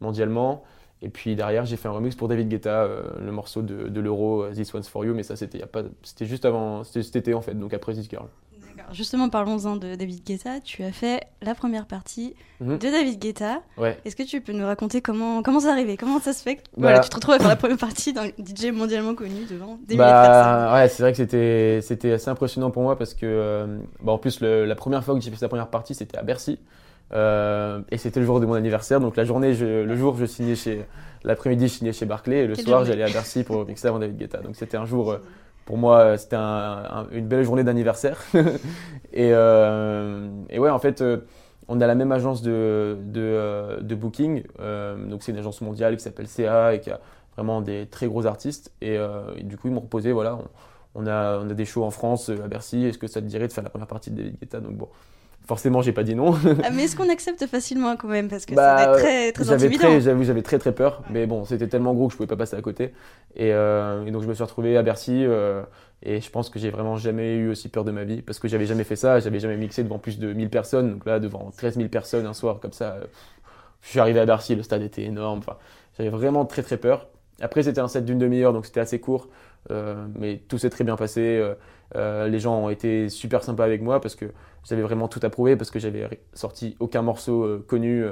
mondialement. 0.00 0.64
Et 1.00 1.08
puis 1.08 1.36
derrière, 1.36 1.64
j'ai 1.64 1.76
fait 1.76 1.86
un 1.88 1.92
remix 1.92 2.16
pour 2.16 2.26
David 2.28 2.48
Guetta, 2.48 2.82
euh, 2.82 3.02
le 3.24 3.30
morceau 3.32 3.62
de, 3.62 3.88
de 3.88 4.00
l'euro 4.00 4.42
euh, 4.42 4.52
This 4.52 4.74
One's 4.74 4.88
For 4.88 5.04
You, 5.04 5.14
mais 5.14 5.22
ça 5.22 5.36
c'était 5.36 5.58
y 5.58 5.62
a 5.62 5.66
pas, 5.66 5.82
c'était 6.02 6.26
juste 6.26 6.44
avant, 6.44 6.82
c'était 6.84 7.02
cet 7.04 7.16
été 7.16 7.34
en 7.34 7.40
fait, 7.40 7.54
donc 7.54 7.72
après 7.72 7.92
This 7.94 8.08
Girl. 8.10 8.26
D'accord. 8.76 8.92
Justement, 8.94 9.28
parlons-en 9.28 9.74
de 9.76 9.94
David 9.96 10.24
Guetta. 10.24 10.60
Tu 10.60 10.82
as 10.84 10.92
fait 10.92 11.22
la 11.42 11.54
première 11.56 11.86
partie 11.86 12.34
Mhm. 12.60 12.78
de 12.78 12.88
David 12.90 13.18
Guetta. 13.20 13.60
Ouais. 13.76 13.96
Est-ce 14.04 14.14
que 14.16 14.22
tu 14.24 14.40
peux 14.40 14.52
nous 14.52 14.64
raconter 14.66 15.00
comment, 15.00 15.42
comment 15.42 15.60
ça 15.60 15.70
arrivé? 15.72 15.96
Comment 15.96 16.20
ça 16.20 16.32
se 16.32 16.42
fait 16.42 16.56
que 16.56 16.60
Bah- 16.76 16.88
voilà, 16.88 17.00
tu 17.00 17.08
te 17.10 17.14
retrouves 17.16 17.34
à 17.34 17.38
faire 17.38 17.48
la 17.48 17.56
première 17.56 17.76
partie 17.78 18.12
d'un 18.12 18.26
DJ 18.38 18.72
mondialement 18.72 19.14
connu 19.16 19.44
devant 19.50 19.78
des 19.86 19.94
milliers 19.94 19.96
de 19.96 19.96
personnes 19.96 20.32
Bah 20.42 20.74
ouais, 20.74 20.88
c'est 20.88 21.02
vrai 21.04 21.10
que 21.12 21.16
c'était 21.18 21.80
c'était 21.82 22.12
assez 22.12 22.28
impressionnant 22.28 22.70
pour 22.72 22.82
moi 22.82 22.96
parce 22.98 23.14
que 23.14 23.26
euh, 23.26 23.78
bah, 24.02 24.12
en 24.12 24.18
plus 24.18 24.40
le- 24.40 24.64
la 24.64 24.74
première 24.74 25.02
fois 25.04 25.14
que 25.14 25.20
j'ai 25.20 25.30
fait 25.30 25.36
sa 25.36 25.48
première 25.48 25.68
partie 25.70 25.94
c'était 25.94 26.16
à 26.18 26.22
Bercy 26.22 26.58
Euh, 27.12 27.80
et 27.90 27.96
c'était 27.96 28.20
le 28.20 28.26
jour 28.26 28.40
de 28.40 28.46
mon 28.46 28.54
anniversaire. 28.54 29.00
Donc 29.00 29.16
la 29.16 29.24
journée 29.24 29.54
je- 29.54 29.84
le 29.84 29.96
jour 29.96 30.16
je 30.16 30.26
signais 30.26 30.54
chez 30.56 30.84
l'après-midi 31.24 31.68
je 31.68 31.72
signais 31.74 31.92
chez 31.92 32.06
Barclay. 32.06 32.40
Et 32.44 32.46
le 32.46 32.54
Quelle 32.54 32.64
soir 32.64 32.84
j'allais 32.84 33.04
à 33.04 33.08
Bercy 33.10 33.44
pour 33.44 33.66
mixer 33.66 33.88
avant 33.88 33.98
David 33.98 34.18
Guetta. 34.18 34.38
Donc 34.38 34.56
c'était 34.56 34.76
un 34.76 34.84
jour 34.84 35.12
euh, 35.12 35.18
pour 35.64 35.78
moi 35.78 36.00
euh, 36.00 36.16
c'était 36.16 36.36
un- 36.36 36.84
un- 36.90 37.06
une 37.12 37.26
belle 37.26 37.44
journée 37.44 37.64
d'anniversaire. 37.64 38.22
Et, 39.12 39.30
euh, 39.32 40.28
et 40.50 40.58
ouais 40.58 40.70
en 40.70 40.78
fait 40.78 41.02
on 41.70 41.80
a 41.80 41.86
la 41.86 41.94
même 41.94 42.12
agence 42.12 42.40
de, 42.42 42.96
de, 43.06 43.78
de 43.82 43.94
booking. 43.94 44.42
Donc 45.08 45.22
c'est 45.22 45.32
une 45.32 45.38
agence 45.38 45.60
mondiale 45.60 45.96
qui 45.96 46.02
s'appelle 46.02 46.26
CA 46.28 46.74
et 46.74 46.80
qui 46.80 46.90
a 46.90 47.00
vraiment 47.36 47.60
des 47.60 47.86
très 47.86 48.06
gros 48.06 48.26
artistes. 48.26 48.72
Et, 48.80 48.94
et 49.36 49.42
du 49.42 49.56
coup, 49.58 49.68
ils 49.68 49.74
m'ont 49.74 49.80
proposé, 49.80 50.12
voilà, 50.12 50.36
on, 50.94 51.02
on 51.02 51.06
a, 51.06 51.38
on 51.38 51.48
a 51.50 51.54
des 51.54 51.64
shows 51.66 51.84
en 51.84 51.90
France, 51.90 52.30
à 52.30 52.48
Bercy, 52.48 52.86
est-ce 52.86 52.96
que 52.98 53.06
ça 53.06 53.20
te 53.20 53.26
dirait 53.26 53.46
de 53.48 53.52
faire 53.52 53.64
la 53.64 53.70
première 53.70 53.86
partie 53.86 54.10
de 54.10 54.16
David 54.16 54.38
Guetta? 54.40 54.60
Donc 54.60 54.76
bon, 54.76 54.88
forcément, 55.48 55.82
j'ai 55.82 55.92
pas 55.92 56.04
dit 56.04 56.14
non. 56.14 56.34
Ah, 56.62 56.70
mais 56.70 56.84
est-ce 56.84 56.94
qu'on 56.96 57.10
accepte 57.10 57.44
facilement 57.46 57.96
quand 57.96 58.06
même? 58.08 58.28
Parce 58.28 58.46
que 58.46 58.54
Bah, 58.54 58.62
ça 58.78 58.86
va 58.86 58.92
être 58.92 59.00
très, 59.02 59.32
très 59.32 59.44
j'avais 59.44 59.66
intimidant. 59.66 59.88
très, 59.88 60.00
j'avoue, 60.02 60.22
j'avais 60.22 60.42
très 60.42 60.58
très 60.58 60.72
peur, 60.72 61.02
mais 61.10 61.26
bon, 61.26 61.44
c'était 61.44 61.66
tellement 61.68 61.94
gros 61.94 62.06
que 62.06 62.12
je 62.12 62.16
pouvais 62.18 62.28
pas 62.28 62.36
passer 62.36 62.54
à 62.56 62.62
côté. 62.62 62.92
Et, 63.34 63.52
euh, 63.52 64.04
et 64.06 64.10
donc, 64.12 64.22
je 64.22 64.28
me 64.28 64.34
suis 64.34 64.44
retrouvé 64.44 64.76
à 64.76 64.82
Bercy. 64.82 65.24
euh, 65.24 65.62
et 66.00 66.20
je 66.20 66.30
pense 66.30 66.48
que 66.48 66.60
j'ai 66.60 66.70
vraiment 66.70 66.96
jamais 66.96 67.34
eu 67.34 67.48
aussi 67.50 67.68
peur 67.68 67.82
de 67.82 67.90
ma 67.90 68.04
vie 68.04 68.22
parce 68.22 68.38
que 68.38 68.46
j'avais 68.46 68.66
jamais 68.66 68.84
fait 68.84 68.94
ça, 68.94 69.18
j'avais 69.18 69.40
jamais 69.40 69.56
mixé 69.56 69.82
devant 69.82 69.98
plus 69.98 70.20
de 70.20 70.32
1000 70.32 70.48
personnes. 70.48 70.92
Donc 70.92 71.04
là, 71.06 71.18
devant 71.18 71.50
13 71.56 71.74
000 71.76 71.88
personnes 71.88 72.24
un 72.26 72.34
soir 72.34 72.60
comme 72.60 72.72
ça, 72.72 72.92
euh, 73.02 73.04
je 73.82 73.88
suis 73.90 73.98
arrivé 74.00 74.20
à 74.20 74.26
Bercy, 74.26 74.54
le 74.54 74.62
stade 74.62 74.82
était 74.82 75.02
énorme. 75.02 75.40
Enfin, 75.40 75.56
j'avais 75.96 76.10
vraiment 76.10 76.44
très 76.44 76.62
très 76.62 76.76
peur. 76.76 77.08
Après, 77.40 77.62
c'était 77.62 77.80
un 77.80 77.88
set 77.88 78.04
d'une 78.04 78.18
demi-heure, 78.18 78.52
donc 78.52 78.66
c'était 78.66 78.80
assez 78.80 79.00
court, 79.00 79.28
euh, 79.70 80.06
mais 80.18 80.40
tout 80.48 80.58
s'est 80.58 80.70
très 80.70 80.84
bien 80.84 80.96
passé. 80.96 81.38
euh, 81.38 81.54
euh, 81.96 82.28
les 82.28 82.38
gens 82.38 82.64
ont 82.64 82.68
été 82.68 83.08
super 83.08 83.42
sympas 83.42 83.64
avec 83.64 83.80
moi 83.80 84.00
parce 84.00 84.14
que 84.14 84.26
j'avais 84.64 84.82
vraiment 84.82 85.08
tout 85.08 85.20
approuvé, 85.22 85.56
parce 85.56 85.70
que 85.70 85.78
j'avais 85.78 86.20
sorti 86.34 86.76
aucun 86.80 87.02
morceau 87.02 87.44
euh, 87.44 87.64
connu 87.66 88.04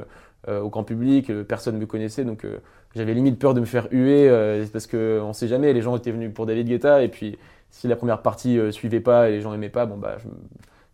euh, 0.49 0.61
au 0.61 0.71
grand 0.71 0.85
public, 0.85 1.33
personne 1.43 1.75
ne 1.75 1.81
me 1.81 1.87
connaissait, 1.87 2.25
donc 2.25 2.47
j'avais 2.95 3.15
limite 3.15 3.39
peur 3.39 3.53
de 3.53 3.61
me 3.61 3.67
faire 3.67 3.89
huer, 3.91 4.31
parce 4.73 4.87
que 4.87 5.21
on 5.21 5.33
sait 5.33 5.49
jamais, 5.49 5.73
les 5.73 5.83
gens 5.83 5.97
étaient 5.97 6.13
venus 6.13 6.33
pour 6.33 6.47
David 6.47 6.69
Guetta, 6.69 7.03
et 7.03 7.09
puis 7.09 7.37
si 7.71 7.89
la 7.89 7.97
première 7.97 8.23
partie 8.23 8.61
suivait 8.71 9.01
pas 9.01 9.29
et 9.29 9.33
les 9.33 9.41
gens 9.41 9.53
aimaient 9.53 9.71
pas, 9.71 9.87
bon 9.87 9.97
bah 9.97 10.19
je 10.23 10.29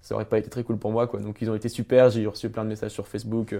ça 0.00 0.14
aurait 0.14 0.25
pas 0.25 0.38
été 0.38 0.49
très 0.49 0.64
cool 0.64 0.79
pour 0.79 0.90
moi 0.90 1.06
quoi. 1.06 1.20
Donc 1.20 1.43
ils 1.43 1.50
ont 1.50 1.55
été 1.55 1.69
super, 1.69 2.08
j'ai 2.08 2.26
reçu 2.26 2.49
plein 2.49 2.64
de 2.64 2.70
messages 2.70 2.93
sur 2.93 3.06
Facebook 3.06 3.55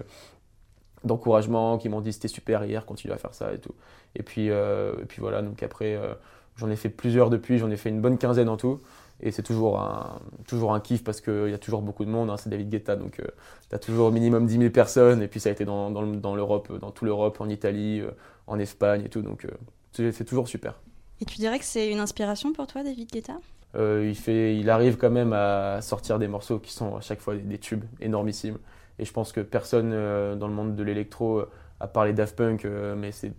d'encouragement 1.05 1.79
qui 1.79 1.89
m'ont 1.89 2.01
dit 2.01 2.13
c'était 2.13 2.29
super 2.29 2.65
hier, 2.65 2.87
continue 2.87 3.13
à 3.13 3.19
faire 3.19 3.35
ça 3.35 3.53
et 3.53 3.59
tout. 3.59 3.75
Et 4.17 4.23
puis 4.23 4.51
euh, 4.51 4.93
et 5.03 5.05
puis 5.05 5.21
voilà, 5.21 5.43
donc 5.43 5.63
après 5.63 5.95
euh, 5.95 6.15
j'en 6.57 6.71
ai 6.71 6.77
fait 6.77 6.89
plusieurs 6.91 7.31
depuis, 7.31 7.59
j'en 7.59 7.71
ai 7.71 7.77
fait 7.77 7.89
une 7.91 8.01
bonne 8.01 8.19
quinzaine 8.19 8.49
en 8.49 8.57
tout. 8.57 8.81
Et 9.25 9.31
c'est 9.31 9.43
toujours 9.45 9.79
un, 9.81 10.19
toujours 10.49 10.75
un 10.75 10.81
kiff 10.81 11.05
parce 11.05 11.21
qu'il 11.21 11.49
y 11.51 11.55
a 11.55 11.59
toujours 11.59 11.83
beaucoup 11.83 12.05
de 12.05 12.11
monde, 12.11 12.29
hein, 12.29 12.37
c'est 12.37 12.51
David 12.51 12.71
Guetta, 12.71 12.97
donc 12.97 13.21
tu 13.69 13.75
as 13.75 13.79
toujours 13.79 14.09
au 14.09 14.11
minimum 14.11 14.47
10 14.47 14.59
000 14.59 14.71
personnes, 14.71 15.23
et 15.23 15.29
puis 15.29 15.39
ça 15.39 15.49
a 15.49 15.53
été 15.53 15.65
dans, 15.65 15.93
dans, 15.93 16.03
le- 16.03 16.17
dans 16.17 16.35
l'Europe, 16.35 16.77
dans 16.81 16.91
toute 16.91 17.07
l'Europe, 17.07 17.41
en 17.41 17.49
Italie, 17.49 18.01
euh, 18.01 18.11
en 18.49 18.59
Espagne 18.59 19.03
et 19.05 19.09
tout, 19.09 19.23
donc 19.23 19.45
euh, 19.45 20.11
c'est 20.13 20.25
toujours 20.25 20.49
super. 20.49 20.81
Et 21.21 21.25
tu 21.25 21.37
dirais 21.37 21.61
que 21.61 21.65
c'est 21.65 21.89
une 21.89 22.01
inspiration 22.01 22.53
pour 22.53 22.67
toi, 22.67 22.83
David 22.83 23.13
Guetta? 23.13 23.35
Euh, 23.77 24.05
il, 24.09 24.17
fait, 24.17 24.57
il 24.57 24.69
arrive 24.71 24.97
quand 24.97 25.11
même 25.11 25.33
à 25.33 25.81
sortir 25.83 26.19
des 26.19 26.27
morceaux 26.27 26.59
qui 26.59 26.73
sont 26.73 26.97
à 26.97 27.01
chaque 27.01 27.21
fois 27.21 27.35
des, 27.37 27.43
des 27.43 27.59
tubes 27.59 27.85
énormissimes. 28.01 28.59
Et 29.03 29.05
je 29.05 29.13
pense 29.13 29.33
que 29.33 29.41
personne 29.41 29.91
euh, 29.93 30.37
dans 30.37 30.47
le 30.47 30.55
monde 30.55 30.77
de 30.77 30.83
l'électro, 30.85 31.43
à 31.81 31.89
part 31.89 32.05
les 32.05 32.13
Daft 32.13 32.37
Punk, 32.37 32.65
euh, 32.65 32.95
mais 32.97 33.11
c'est 33.11 33.33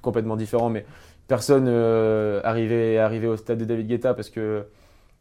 complètement 0.00 0.36
différent, 0.36 0.70
mais 0.70 0.86
personne 1.28 1.66
euh, 1.68 2.40
arrivait, 2.44 2.96
arrivait 2.96 3.26
au 3.26 3.36
stade 3.36 3.58
de 3.58 3.66
David 3.66 3.88
Guetta 3.88 4.14
parce 4.14 4.30
que 4.30 4.64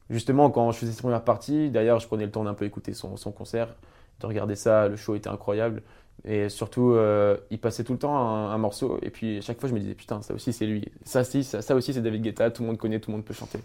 justement, 0.09 0.49
quand 0.49 0.71
je 0.71 0.77
faisais 0.77 0.93
cette 0.93 1.01
première 1.01 1.25
partie, 1.25 1.69
d'ailleurs, 1.71 1.99
je 1.99 2.07
prenais 2.07 2.23
le 2.23 2.31
temps 2.31 2.45
d'un 2.45 2.53
peu 2.53 2.63
écouter 2.63 2.93
son, 2.93 3.17
son 3.17 3.33
concert, 3.33 3.67
de 4.21 4.27
regarder 4.27 4.55
ça, 4.55 4.87
le 4.87 4.95
show 4.95 5.13
était 5.13 5.27
incroyable. 5.27 5.81
Et 6.23 6.47
surtout, 6.47 6.95
il 7.49 7.59
passait 7.59 7.83
tout 7.83 7.93
le 7.93 7.99
temps 7.99 8.15
un, 8.15 8.57
morceau, 8.59 8.99
et 9.01 9.09
puis 9.09 9.39
à 9.39 9.41
chaque 9.41 9.59
fois, 9.59 9.67
je 9.67 9.73
me 9.73 9.79
disais, 9.79 9.95
putain, 9.95 10.21
ça 10.21 10.35
aussi, 10.35 10.53
c'est 10.53 10.67
lui. 10.67 10.87
Ça, 11.03 11.23
si, 11.23 11.43
ça, 11.43 11.75
aussi, 11.75 11.93
c'est 11.93 12.01
David 12.01 12.21
Guetta, 12.21 12.51
tout 12.51 12.61
le 12.61 12.67
monde 12.67 12.77
connaît, 12.77 12.99
tout 12.99 13.09
le 13.09 13.17
monde 13.17 13.25
peut 13.25 13.33
chanter. 13.33 13.59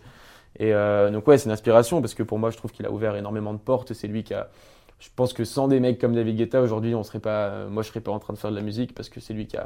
Et 0.58 0.72
donc, 1.12 1.28
ouais, 1.28 1.36
c'est 1.36 1.46
une 1.46 1.52
inspiration, 1.52 2.00
parce 2.00 2.14
que 2.14 2.22
pour 2.22 2.38
moi, 2.38 2.50
je 2.50 2.56
trouve 2.56 2.72
qu'il 2.72 2.86
a 2.86 2.90
ouvert 2.90 3.14
énormément 3.14 3.52
de 3.52 3.58
portes. 3.58 3.92
C'est 3.92 4.08
lui 4.08 4.24
qui 4.24 4.32
a. 4.32 4.48
Je 4.98 5.08
pense 5.14 5.32
que 5.32 5.44
sans 5.44 5.68
des 5.68 5.78
mecs 5.80 6.00
comme 6.00 6.14
David 6.14 6.36
Guetta, 6.36 6.62
aujourd'hui, 6.62 6.94
on 6.94 7.02
serait 7.02 7.20
pas. 7.20 7.48
euh, 7.48 7.68
Moi, 7.68 7.82
je 7.82 7.88
serais 7.88 8.00
pas 8.00 8.12
en 8.12 8.18
train 8.18 8.32
de 8.32 8.38
faire 8.38 8.50
de 8.50 8.56
la 8.56 8.62
musique, 8.62 8.94
parce 8.94 9.08
que 9.08 9.20
c'est 9.20 9.34
lui 9.34 9.46
qui 9.46 9.56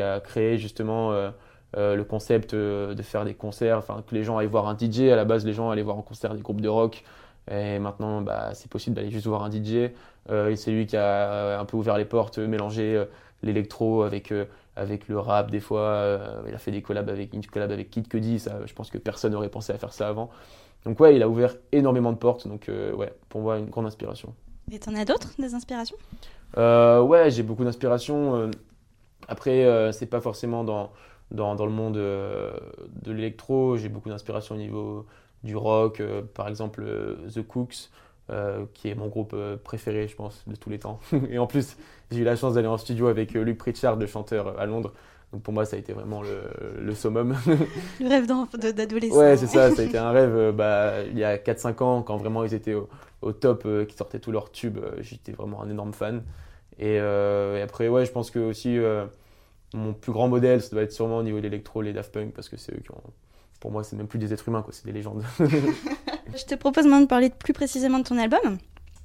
a, 0.00 0.20
créé 0.20 0.58
justement. 0.58 1.12
euh, 1.12 1.30
euh, 1.76 1.96
le 1.96 2.04
concept 2.04 2.54
de 2.54 3.02
faire 3.02 3.24
des 3.24 3.34
concerts, 3.34 3.78
enfin 3.78 4.02
que 4.06 4.14
les 4.14 4.22
gens 4.22 4.38
aillent 4.38 4.46
voir 4.46 4.68
un 4.68 4.76
DJ. 4.78 5.10
À 5.12 5.16
la 5.16 5.24
base, 5.24 5.44
les 5.44 5.52
gens 5.52 5.68
allaient 5.70 5.82
voir 5.82 5.96
en 5.98 6.02
concert 6.02 6.32
des 6.34 6.40
groupes 6.40 6.60
de 6.60 6.68
rock. 6.68 7.02
Et 7.50 7.78
maintenant, 7.78 8.22
bah, 8.22 8.54
c'est 8.54 8.70
possible 8.70 8.96
d'aller 8.96 9.10
juste 9.10 9.26
voir 9.26 9.42
un 9.44 9.50
DJ. 9.50 9.90
C'est 10.56 10.70
lui 10.70 10.86
qui 10.86 10.96
a 10.96 11.58
un 11.60 11.64
peu 11.64 11.76
ouvert 11.76 11.98
les 11.98 12.04
portes, 12.04 12.38
mélangé 12.38 13.04
l'électro 13.42 14.02
avec, 14.04 14.32
avec 14.76 15.08
le 15.08 15.18
rap 15.18 15.50
des 15.50 15.60
fois. 15.60 16.18
Il 16.48 16.54
a 16.54 16.58
fait 16.58 16.70
des 16.70 16.82
collabs 16.82 17.10
avec, 17.10 17.34
une 17.34 17.44
collab 17.44 17.72
avec 17.72 17.90
Kid 17.90 18.08
Cudi. 18.08 18.38
Ça, 18.38 18.60
je 18.64 18.72
pense 18.72 18.88
que 18.90 18.98
personne 18.98 19.32
n'aurait 19.32 19.48
pensé 19.50 19.72
à 19.72 19.78
faire 19.78 19.92
ça 19.92 20.08
avant. 20.08 20.30
Donc 20.84 20.98
ouais, 21.00 21.16
il 21.16 21.22
a 21.22 21.28
ouvert 21.28 21.54
énormément 21.72 22.12
de 22.12 22.18
portes. 22.18 22.48
Donc 22.48 22.68
ouais, 22.68 23.12
pour 23.28 23.42
moi, 23.42 23.58
une 23.58 23.68
grande 23.70 23.86
inspiration. 23.86 24.34
Et 24.72 24.78
t'en 24.78 24.94
as 24.94 25.04
d'autres, 25.04 25.30
des 25.38 25.54
inspirations? 25.54 25.96
Euh, 26.58 27.00
ouais, 27.02 27.30
j'ai 27.30 27.42
beaucoup 27.42 27.64
d'inspiration. 27.64 28.34
euh, 28.36 28.50
Après, 29.28 29.64
euh, 29.64 29.92
c'est 29.92 30.06
pas 30.06 30.20
forcément 30.20 30.64
dans, 30.64 30.92
dans, 31.30 31.54
dans 31.54 31.66
le 31.66 31.72
monde 31.72 31.94
de 31.96 33.12
l'électro. 33.12 33.76
J'ai 33.76 33.88
beaucoup 33.88 34.08
d'inspiration 34.08 34.54
au 34.54 34.58
niveau 34.58 35.06
du 35.44 35.56
rock. 35.56 36.02
par 36.34 36.48
exemple, 36.48 36.84
The 37.34 37.42
Cooks, 37.46 37.90
euh, 38.30 38.64
qui 38.74 38.88
est 38.88 38.94
mon 38.94 39.08
groupe 39.08 39.36
préféré, 39.64 40.08
je 40.08 40.16
pense, 40.16 40.42
de 40.46 40.56
tous 40.56 40.70
les 40.70 40.78
temps. 40.78 41.00
Et 41.30 41.38
en 41.38 41.46
plus, 41.46 41.76
j'ai 42.10 42.20
eu 42.20 42.24
la 42.24 42.36
chance 42.36 42.54
d'aller 42.54 42.68
en 42.68 42.78
studio 42.78 43.06
avec 43.08 43.32
Luke 43.32 43.58
Pritchard, 43.58 43.96
le 43.96 44.06
chanteur, 44.06 44.58
à 44.58 44.66
Londres. 44.66 44.92
Donc 45.32 45.42
pour 45.42 45.52
moi, 45.52 45.64
ça 45.64 45.76
a 45.76 45.78
été 45.80 45.92
vraiment 45.92 46.22
le, 46.22 46.40
le 46.80 46.94
summum. 46.94 47.36
Le 48.00 48.08
rêve 48.08 48.26
d'adolescent. 48.74 49.16
Ouais, 49.18 49.36
c'est 49.36 49.48
ça, 49.48 49.70
ça 49.72 49.82
a 49.82 49.84
été 49.84 49.98
un 49.98 50.10
rêve 50.10 50.52
bah, 50.54 51.02
il 51.04 51.18
y 51.18 51.24
a 51.24 51.36
4-5 51.36 51.82
ans, 51.82 52.02
quand 52.02 52.16
vraiment 52.16 52.44
ils 52.44 52.54
étaient 52.54 52.74
au, 52.74 52.88
au 53.26 53.32
top, 53.32 53.62
euh, 53.66 53.84
qui 53.84 53.96
sortaient 53.96 54.18
tous 54.20 54.32
leurs 54.32 54.50
tubes. 54.52 54.78
euh, 54.78 54.92
J'étais 55.00 55.32
vraiment 55.32 55.62
un 55.62 55.68
énorme 55.70 55.92
fan. 55.92 56.22
Et, 56.78 56.98
euh, 57.00 57.58
et 57.58 57.62
après, 57.62 57.88
ouais, 57.88 58.04
je 58.06 58.12
pense 58.12 58.30
que 58.30 58.38
aussi 58.38 58.76
euh, 58.78 59.06
mon 59.74 59.92
plus 59.94 60.12
grand 60.12 60.28
modèle, 60.28 60.62
ça 60.62 60.70
doit 60.70 60.82
être 60.82 60.92
sûrement 60.92 61.18
au 61.18 61.22
niveau 61.22 61.38
de 61.38 61.42
l'électro, 61.42 61.82
les 61.82 61.92
Daft 61.92 62.12
Punk, 62.12 62.32
parce 62.34 62.48
que 62.48 62.56
c'est 62.56 62.72
eux 62.72 62.80
qui 62.82 62.90
ont. 62.90 63.00
Pour 63.60 63.70
moi, 63.70 63.82
c'est 63.84 63.96
même 63.96 64.06
plus 64.06 64.18
des 64.18 64.32
êtres 64.32 64.48
humains, 64.48 64.62
quoi, 64.62 64.72
c'est 64.72 64.84
des 64.86 64.92
légendes. 64.92 65.22
Je 66.36 66.44
te 66.44 66.54
propose 66.54 66.84
maintenant 66.84 67.00
de 67.00 67.06
parler 67.06 67.30
plus 67.30 67.52
précisément 67.52 67.98
de 67.98 68.04
ton 68.04 68.18
album. 68.18 68.58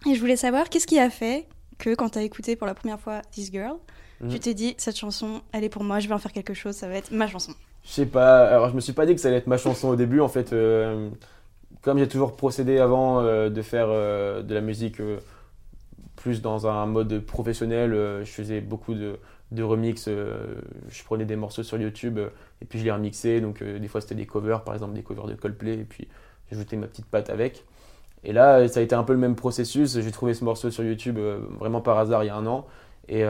Et 0.10 0.16
je 0.16 0.20
voulais 0.20 0.36
savoir, 0.36 0.70
qu'est-ce 0.70 0.88
qui 0.88 1.00
a 1.00 1.10
fait 1.10 1.48
que 1.78 1.94
quand 1.96 2.10
t'as 2.10 2.22
écouté 2.24 2.56
pour 2.56 2.68
la 2.68 2.74
première 2.74 3.00
fois 3.00 3.22
This 3.32 3.52
Girl, 3.52 3.78
Mhm. 4.20 4.30
tu 4.30 4.40
t'es 4.40 4.54
dit, 4.54 4.76
cette 4.78 4.98
chanson, 4.98 5.42
elle 5.52 5.64
est 5.64 5.70
pour 5.70 5.84
moi, 5.84 6.00
je 6.00 6.08
vais 6.08 6.14
en 6.14 6.20
faire 6.20 6.32
quelque 6.32 6.54
chose, 6.54 6.76
ça 6.76 6.88
va 6.88 6.96
être 6.96 7.10
ma 7.12 7.28
chanson? 7.28 7.54
Je 7.84 7.90
sais 7.92 8.06
pas, 8.06 8.48
alors 8.50 8.70
je 8.70 8.76
me 8.76 8.80
suis 8.80 8.94
pas 8.94 9.08
dit 9.08 9.16
que 9.16 9.22
ça 9.22 9.30
allait 9.30 9.38
être 9.38 9.48
ma 9.48 9.58
chanson 9.58 9.88
au 9.90 9.96
début, 9.96 10.20
en 10.20 10.28
fait. 10.28 10.54
euh, 10.54 11.10
comme 11.82 11.98
j'ai 11.98 12.08
toujours 12.08 12.36
procédé 12.36 12.78
avant 12.80 13.22
euh, 13.22 13.50
de 13.50 13.62
faire 13.62 13.88
euh, 13.90 14.44
de 14.44 14.54
la 14.54 14.62
musique 14.62 15.00
euh, 15.00 15.20
plus 16.16 16.42
dans 16.42 16.68
un 16.68 16.86
mode 16.86 17.20
professionnel, 17.20 17.92
je 18.24 18.30
faisais 18.30 18.62
beaucoup 18.62 18.94
de, 18.94 19.18
de 19.52 19.64
remix. 19.64 20.08
je 20.08 21.04
prenais 21.04 21.26
des 21.26 21.36
morceaux 21.36 21.64
sur 21.64 21.80
YouTube 21.80 22.20
et 22.62 22.66
puis 22.66 22.78
je 22.78 22.84
les 22.84 22.92
remixais. 22.92 23.42
Donc 23.42 23.64
des 23.64 23.88
fois 23.88 24.02
c'était 24.02 24.14
des 24.14 24.28
covers, 24.28 24.64
par 24.64 24.76
exemple 24.76 24.94
des 24.94 25.02
covers 25.02 25.26
de 25.26 25.34
Coldplay, 25.34 25.80
et 25.80 25.84
puis 25.84 26.08
j'ajoutais 26.52 26.78
ma 26.78 26.86
petite 26.86 27.08
patte 27.08 27.32
avec. 27.32 27.66
Et 28.24 28.34
là, 28.34 28.68
ça 28.68 28.82
a 28.82 28.84
été 28.84 28.94
un 28.94 29.04
peu 29.04 29.14
le 29.14 29.20
même 29.20 29.36
processus. 29.36 30.00
J'ai 30.00 30.12
trouvé 30.12 30.36
ce 30.36 30.44
morceau 30.44 30.70
sur 30.70 30.84
YouTube 30.84 31.18
vraiment 31.60 31.82
par 31.82 31.98
hasard 31.98 32.24
il 32.24 32.28
y 32.28 32.30
a 32.30 32.36
un 32.36 32.46
an. 32.46 32.68
Et 33.08 33.26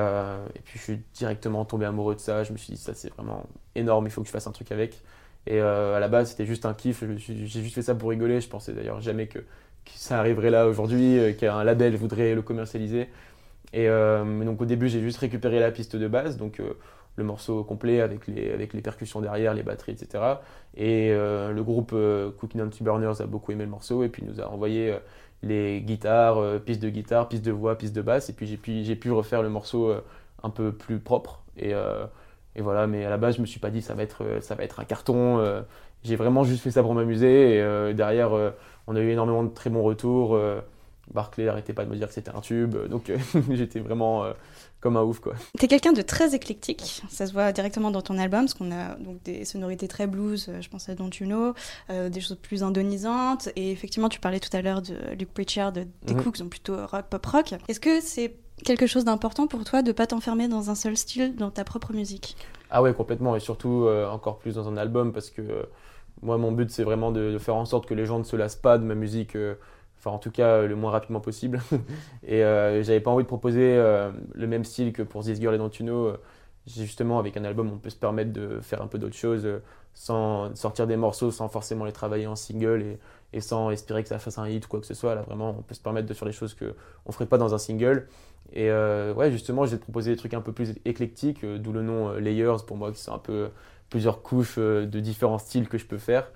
puis 0.65 0.77
je 0.77 0.84
suis 0.84 1.01
directement 1.13 1.63
tombé 1.63 1.86
amoureux 1.86 2.15
de 2.15 2.20
ça. 2.20 2.43
Je 2.43 2.51
me 2.51 2.58
suis 2.58 2.74
dit, 2.74 2.81
ça 2.81 2.93
c'est 2.93 3.13
vraiment 3.13 3.46
énorme, 3.75 4.05
il 4.05 4.10
faut 4.12 4.20
que 4.20 4.27
je 4.27 4.34
fasse 4.34 4.48
un 4.48 4.51
truc 4.51 4.70
avec. 4.74 5.01
Et 5.48 5.60
euh, 5.60 5.95
à 5.95 6.00
la 6.00 6.07
base, 6.07 6.31
c'était 6.31 6.45
juste 6.45 6.65
un 6.65 6.74
kiff. 6.74 7.03
J'ai 7.17 7.48
juste 7.48 7.75
fait 7.75 7.81
ça 7.81 7.95
pour 7.95 8.10
rigoler. 8.10 8.41
Je 8.41 8.48
pensais 8.48 8.74
d'ailleurs 8.74 9.01
jamais 9.01 9.27
que, 9.27 9.39
ça 9.95 10.19
arriverait 10.19 10.51
là 10.51 10.67
aujourd'hui, 10.67 11.17
euh, 11.17 11.33
qu'un 11.33 11.63
label 11.63 11.95
voudrait 11.95 12.36
le 12.36 12.41
commercialiser. 12.41 13.10
Et 13.74 13.88
euh, 13.89 14.43
donc 14.43 14.62
au 14.62 14.65
début, 14.65 14.89
j'ai 14.89 15.01
juste 15.01 15.17
récupéré 15.17 15.60
la 15.60 15.71
piste 15.71 15.95
de 15.95 16.07
base, 16.07 16.38
donc 16.38 16.62
le 17.15 17.24
morceau 17.24 17.63
complet 17.63 18.01
avec 18.01 18.27
les, 18.27 18.81
percussions 18.81 19.21
derrière, 19.21 19.53
les 19.53 19.63
batteries, 19.63 19.93
etc. 19.93 20.24
Et 20.75 21.10
le 21.12 21.62
groupe 21.62 21.95
Cooking 22.38 22.62
Anti 22.62 22.83
Burners 22.83 23.21
a 23.21 23.25
beaucoup 23.25 23.51
aimé 23.53 23.63
le 23.63 23.69
morceau 23.69 24.03
et 24.03 24.10
puis 24.10 24.24
nous 24.25 24.41
a 24.41 24.50
envoyé 24.50 24.93
les 25.41 25.81
guitares, 25.81 26.60
pistes 26.65 26.81
de 26.81 26.89
guitare, 26.89 27.29
pistes 27.29 27.45
de 27.45 27.51
voix, 27.51 27.77
pistes 27.77 27.95
de 27.95 28.01
basse. 28.01 28.29
Et 28.29 28.33
puis 28.33 28.45
j'ai 28.83 28.95
pu, 28.95 29.12
refaire 29.12 29.41
le 29.41 29.50
morceau 29.50 29.93
un 30.43 30.50
peu 30.50 30.74
plus 30.74 31.00
propre. 31.00 31.41
Et 32.55 32.62
voilà, 32.62 32.88
mais 32.88 33.05
à 33.05 33.10
la 33.10 33.17
base, 33.17 33.36
je 33.38 33.41
me 33.41 33.46
suis 33.46 33.60
pas 33.60 33.70
dit 33.70 33.81
ça 33.81 33.93
va 33.93 34.03
être, 34.03 34.24
euh, 34.24 34.41
ça 34.41 34.55
va 34.55 34.63
être 34.63 34.79
un 34.79 34.86
carton. 34.86 35.39
euh, 35.39 35.62
j'ai 36.03 36.15
vraiment 36.15 36.43
juste 36.43 36.63
fait 36.63 36.72
ça 36.72 36.81
pour 36.84 36.93
m'amuser. 36.96 37.55
Et 37.58 37.62
euh, 37.62 37.93
derrière, 37.93 38.31
on 38.88 38.96
a 38.96 39.00
eu 39.00 39.10
énormément 39.10 39.43
de 39.43 39.50
très 39.53 39.70
bons 39.70 39.84
retours. 39.84 40.38
Barclay 41.13 41.46
n'arrêtait 41.46 41.74
pas 41.74 41.84
de 41.84 41.89
me 41.89 41.96
dire 41.96 42.08
que 42.08 42.13
c'était 42.13 42.31
un 42.34 42.39
tube. 42.41 42.75
Donc 42.89 43.10
euh, 43.10 43.17
j'étais 43.51 43.79
vraiment 43.79 44.24
euh, 44.24 44.34
comme 44.79 44.98
un 44.98 45.03
ouf, 45.03 45.20
quoi. 45.20 45.34
T'es 45.60 45.67
quelqu'un 45.67 45.91
de 45.93 46.01
très 46.01 46.34
éclectique, 46.34 47.03
ça 47.10 47.27
se 47.27 47.34
voit 47.34 47.51
directement 47.51 47.91
dans 47.91 48.01
ton 48.01 48.17
album, 48.17 48.41
parce 48.46 48.53
qu'on 48.55 48.72
a 48.72 48.96
donc 48.96 49.22
des 49.24 49.46
sonorités 49.46 49.88
très 49.88 50.08
blues, 50.08 50.50
je 50.60 50.70
pense 50.70 50.89
à 50.89 50.96
Don't 50.96 51.12
You 51.20 51.27
Know, 51.27 51.53
euh, 51.91 52.10
des 52.10 52.20
choses 52.22 52.38
plus 52.41 52.63
indonisantes, 52.63 53.50
et 53.55 53.72
effectivement 53.72 54.10
tu 54.10 54.20
parlais 54.20 54.39
tout 54.39 54.55
à 54.55 54.62
l'heure 54.63 54.81
de 54.81 54.96
Luke 55.20 55.34
Pritchard, 55.34 55.72
de, 55.72 55.86
des 56.03 56.13
Mhm. 56.15 56.24
Cooks, 56.24 56.39
donc 56.39 56.50
plutôt 56.50 56.77
rock, 56.88 57.05
pop 57.12 57.25
rock. 57.27 57.53
Est-ce 57.67 57.79
que 57.79 58.01
c'est 58.01 58.34
quelque 58.63 58.88
chose 58.88 59.06
d'important 59.06 59.48
pour 59.48 59.63
toi 59.63 59.82
de 59.82 59.91
pas 59.91 60.08
t'enfermer 60.08 60.48
dans 60.48 60.70
un 60.70 60.75
seul 60.75 60.98
style 60.98 61.36
dans 61.36 61.51
ta 61.51 61.63
propre 61.63 61.94
musique? 61.94 62.36
Ah 62.70 62.82
ouais, 62.82 62.94
complètement, 62.94 63.36
et 63.36 63.39
surtout 63.39 63.86
euh, 63.86 64.08
encore 64.10 64.39
plus 64.39 64.56
dans 64.56 64.70
un 64.70 64.77
album, 64.77 65.12
parce 65.12 65.30
que 65.30 65.41
euh, 65.41 65.63
moi, 66.22 66.38
mon 66.38 66.51
but, 66.51 66.72
c'est 66.72 66.84
vraiment 66.84 67.12
de, 67.12 67.38
faire 67.38 67.56
en 67.56 67.65
sorte 67.65 67.86
que 67.86 67.94
les 67.94 68.06
gens 68.06 68.20
ne 68.20 68.24
se 68.24 68.36
lassent 68.36 68.56
pas 68.56 68.77
de 68.77 68.84
ma 68.84 68.96
musique, 68.96 69.36
euh, 69.36 69.56
enfin 69.98 70.12
en 70.12 70.20
tout 70.20 70.32
cas 70.32 70.62
le 70.62 70.75
moins 70.75 70.91
rapidement 70.91 71.20
possible. 71.20 71.62
et 72.24 72.39
j'avais 72.39 73.01
pas 73.01 73.12
envie 73.12 73.24
de 73.24 73.27
proposer 73.27 73.75
le 74.34 74.48
même 74.48 74.63
style 74.63 74.94
que 74.94 75.03
pour 75.03 75.24
This 75.24 75.39
Girl 75.39 75.53
et 75.53 75.58
Don't 75.58 75.72
You 75.80 75.86
Know. 75.86 76.13
Justement, 76.68 77.18
avec 77.18 77.38
un 77.38 77.44
album, 77.44 77.72
on 77.74 77.77
peut 77.80 77.89
se 77.89 77.96
permettre 77.96 78.32
de 78.32 78.60
faire 78.62 78.82
un 78.82 78.88
peu 78.88 79.00
d'autres 79.00 79.15
choses, 79.15 79.48
sans 79.94 80.56
sortir 80.56 80.88
des 80.88 80.96
morceaux, 80.96 81.32
sans 81.32 81.50
forcément 81.50 81.86
les 81.86 81.91
travailler 81.91 82.27
en 82.27 82.36
single 82.36 82.82
et, 82.84 83.00
et 83.33 83.41
sans 83.41 83.71
espérer 83.71 84.03
que 84.03 84.09
ça 84.09 84.19
fasse 84.19 84.38
un 84.38 84.47
hit 84.47 84.65
ou 84.65 84.67
quoi 84.67 84.79
que 84.79 84.85
ce 84.85 84.93
soit. 84.93 85.15
Là, 85.15 85.21
vraiment, 85.21 85.55
on 85.57 85.61
peut 85.61 85.73
se 85.73 85.79
permettre 85.79 86.07
de 86.07 86.13
faire 86.13 86.27
des 86.27 86.33
choses 86.33 86.53
qu'on 86.53 86.65
ne 86.65 87.13
ferait 87.13 87.25
pas 87.25 87.38
dans 87.38 87.53
un 87.53 87.57
single. 87.57 88.07
Et 88.53 88.69
euh, 88.69 89.13
ouais, 89.13 89.31
justement, 89.31 89.65
j'ai 89.65 89.77
proposé 89.77 90.11
des 90.11 90.17
trucs 90.17 90.33
un 90.33 90.41
peu 90.41 90.51
plus 90.51 90.73
éclectiques, 90.85 91.43
euh, 91.43 91.57
d'où 91.57 91.71
le 91.71 91.81
nom 91.81 92.09
euh, 92.09 92.19
Layers 92.19 92.63
pour 92.67 92.75
moi, 92.77 92.91
qui 92.91 93.00
sont 93.00 93.13
un 93.13 93.19
peu 93.19 93.50
plusieurs 93.89 94.21
couches 94.21 94.57
de 94.57 95.00
différents 95.00 95.38
styles 95.38 95.67
que 95.67 95.77
je 95.77 95.85
peux 95.85 95.97
faire. 95.97 96.31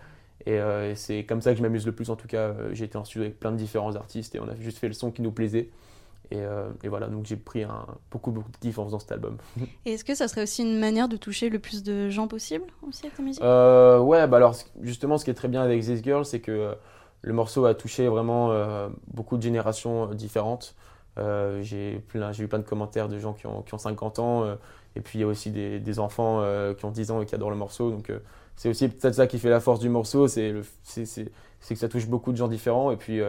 Et, 0.46 0.56
et 0.56 0.96
c'est 0.96 1.24
comme 1.24 1.42
ça 1.42 1.52
que 1.52 1.58
je 1.58 1.64
m'amuse 1.64 1.86
le 1.86 1.94
plus 1.94 2.10
en 2.10 2.18
tout 2.18 2.28
cas. 2.28 2.54
J'ai 2.74 2.84
été 2.84 2.98
en 2.98 3.06
studio 3.06 3.24
avec 3.24 3.40
plein 3.40 3.52
de 3.54 3.58
différents 3.58 3.96
artistes 3.96 4.36
et 4.36 4.42
on 4.42 4.50
a 4.50 4.56
juste 4.56 4.78
fait 4.78 4.90
le 4.90 4.94
son 4.94 5.10
qui 5.10 5.22
nous 5.22 5.32
plaisait. 5.32 5.70
Et, 6.32 6.40
euh, 6.40 6.70
et 6.84 6.88
voilà, 6.88 7.08
donc 7.08 7.26
j'ai 7.26 7.36
pris 7.36 7.64
un, 7.64 7.86
beaucoup, 8.12 8.32
beaucoup 8.32 8.52
de 8.52 8.58
kiff 8.58 8.78
en 8.80 8.86
faisant 8.86 9.00
cet 9.00 9.12
album. 9.12 9.38
Et 9.86 9.94
est-ce 9.94 10.04
que 10.04 10.16
ça 10.16 10.28
serait 10.28 10.44
aussi 10.44 10.64
une 10.64 10.80
manière 10.80 11.08
de 11.08 11.18
toucher 11.18 11.50
le 11.50 11.60
plus 11.60 11.84
de 11.84 12.10
gens 12.10 12.28
possible 12.28 12.66
aussi 12.88 13.06
avec 13.06 13.18
ta 13.18 13.24
musique? 13.24 13.44
Euh, 13.44 14.00
ouais, 14.00 14.28
bah 14.28 14.38
alors 14.38 14.56
justement, 14.82 15.18
ce 15.18 15.26
qui 15.26 15.32
est 15.32 15.36
très 15.36 15.48
bien 15.48 15.62
avec 15.62 15.82
This 15.82 16.04
Girl, 16.04 16.26
c'est 16.26 16.40
que 16.40 16.52
euh, 16.52 16.74
le 17.22 17.34
morceau 17.34 17.66
a 17.66 17.76
touché 17.76 18.08
vraiment 18.08 18.52
euh, 18.52 18.90
beaucoup 19.14 19.38
de 19.38 19.42
générations 19.42 20.08
différentes. 20.14 20.76
J'ai 21.62 21.96
eu 21.96 22.48
plein 22.48 22.60
de 22.60 22.66
commentaires 22.66 23.08
de 23.08 23.20
gens 23.20 23.34
qui 23.34 23.48
ont, 23.48 23.62
qui 23.62 23.74
ont 23.74 23.78
50 23.78 24.20
ans, 24.20 24.46
et 24.96 25.02
puis 25.02 25.20
il 25.20 25.22
y 25.22 25.24
a 25.24 25.28
aussi 25.28 25.50
des, 25.50 25.80
des 25.80 26.00
enfants 26.00 26.44
qui 26.78 26.84
ont 26.84 26.92
10 26.92 27.12
ans 27.12 27.22
et 27.22 27.26
qui 27.26 27.34
adorent 27.34 27.52
le 27.52 27.56
morceau. 27.56 27.90
Donc 27.90 28.12
c'est 28.58 28.68
aussi 28.68 28.90
peut-être 28.90 29.16
ça 29.16 29.26
qui 29.26 29.40
fait 29.40 29.50
la 29.50 29.62
force 29.62 29.80
du 29.80 29.88
morceau, 29.88 30.28
c'est 30.28 30.54
que 30.94 31.76
ça 31.76 31.88
touche 31.88 32.08
beaucoup 32.08 32.34
de 32.34 32.38
gens 32.38 32.50
différents. 32.50 32.92
Et 32.92 32.98
puis 32.98 33.22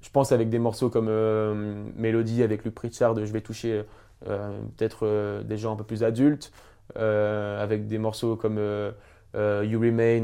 je 0.00 0.10
pense 0.10 0.32
avec 0.32 0.48
des 0.48 0.58
morceaux 0.58 0.90
comme 0.90 1.08
euh, 1.08 1.84
Mélodie 1.96 2.42
avec 2.42 2.64
Luke 2.64 2.74
Pritchard, 2.74 3.16
je 3.16 3.32
vais 3.32 3.40
toucher 3.40 3.84
euh, 4.26 4.60
peut-être 4.76 5.00
euh, 5.06 5.42
des 5.42 5.56
gens 5.56 5.72
un 5.72 5.76
peu 5.76 5.84
plus 5.84 6.04
adultes. 6.04 6.52
Avec 6.96 7.86
des 7.86 7.98
morceaux 7.98 8.34
comme 8.34 8.56
You 9.34 9.80
Remain, 9.80 10.22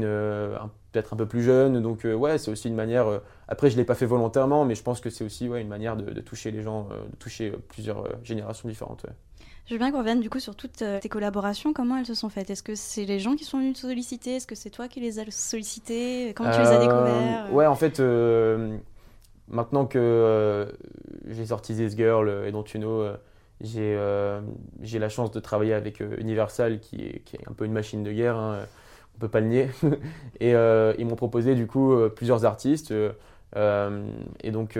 peut-être 0.91 1.13
un 1.13 1.15
peu 1.15 1.27
plus 1.27 1.43
jeune. 1.43 1.79
Donc, 1.79 2.05
ouais, 2.05 2.39
c'est 2.39 2.49
aussi 2.49 2.69
une 2.69 2.75
manière. 2.75 3.21
après, 3.47 3.69
je 3.69 3.75
ne 3.75 3.81
l'ai 3.81 3.85
pas 3.85 3.93
fait 3.93 4.07
volontairement, 4.07 4.65
mais 4.65 4.73
je 4.73 4.81
pense 4.81 4.99
que 4.99 5.11
c'est 5.11 5.23
aussi 5.23 5.47
ouais, 5.47 5.61
une 5.61 5.67
manière 5.67 5.95
de, 5.95 6.11
de 6.11 6.21
toucher 6.21 6.49
les 6.49 6.63
gens, 6.63 6.89
de 6.89 7.15
toucher 7.17 7.53
plusieurs 7.69 8.03
générations 8.23 8.67
différentes. 8.67 9.03
ouais. 9.03 9.13
Je 9.67 9.73
veux 9.73 9.79
bien 9.79 9.91
qu'on 9.91 9.99
revienne 9.99 10.19
du 10.19 10.29
coup 10.29 10.39
sur 10.39 10.55
toutes 10.55 10.83
tes 11.01 11.09
collaborations, 11.09 11.73
comment 11.73 11.97
elles 11.97 12.05
se 12.05 12.13
sont 12.13 12.29
faites? 12.29 12.51
Est-ce 12.51 12.61
que 12.61 12.75
c'est 12.75 13.05
les 13.05 13.19
gens 13.19 13.35
qui 13.35 13.45
sont 13.45 13.57
venus 13.57 13.73
te 13.75 13.81
solliciter? 13.81 14.35
Est-ce 14.35 14.45
que 14.45 14.53
c'est 14.53 14.69
toi 14.69 14.87
qui 14.87 14.99
les 14.99 15.17
as 15.17 15.25
sollicités? 15.31 16.33
Comment 16.35 16.51
tu 16.51 16.59
les 16.59 16.67
as 16.67 16.79
découverts? 16.79 17.51
Ouais, 17.51 17.65
en 17.65 17.75
fait, 17.75 17.99
euh, 17.99 18.77
maintenant 19.47 19.85
que 19.85 19.99
euh, 19.99 20.65
j'ai 21.27 21.45
sorti 21.47 21.75
This 21.75 21.95
Girl 21.95 22.27
euh, 22.27 22.47
et 22.47 22.51
Don't 22.51 22.65
You 22.73 22.79
Know, 22.79 23.01
euh, 23.01 23.17
j'ai 23.61 23.95
euh, 23.97 24.41
la 24.93 25.09
chance 25.09 25.31
de 25.31 25.39
travailler 25.39 25.73
avec 25.73 25.99
Universal, 25.99 26.79
qui 26.79 27.01
est, 27.01 27.23
un 27.47 27.53
peu 27.53 27.65
une 27.65 27.71
machine 27.71 28.03
de 28.03 28.11
guerre, 28.11 28.35
hein, 28.35 28.65
on 29.15 29.19
peut 29.19 29.29
pas 29.29 29.39
le 29.39 29.47
nier. 29.47 29.69
et 30.39 30.51
ils 30.51 31.05
m'ont 31.05 31.15
proposé 31.15 31.55
du 31.55 31.67
coup 31.67 31.95
plusieurs 32.15 32.43
artistes. 32.43 32.93
et 33.55 34.51
donc 34.51 34.77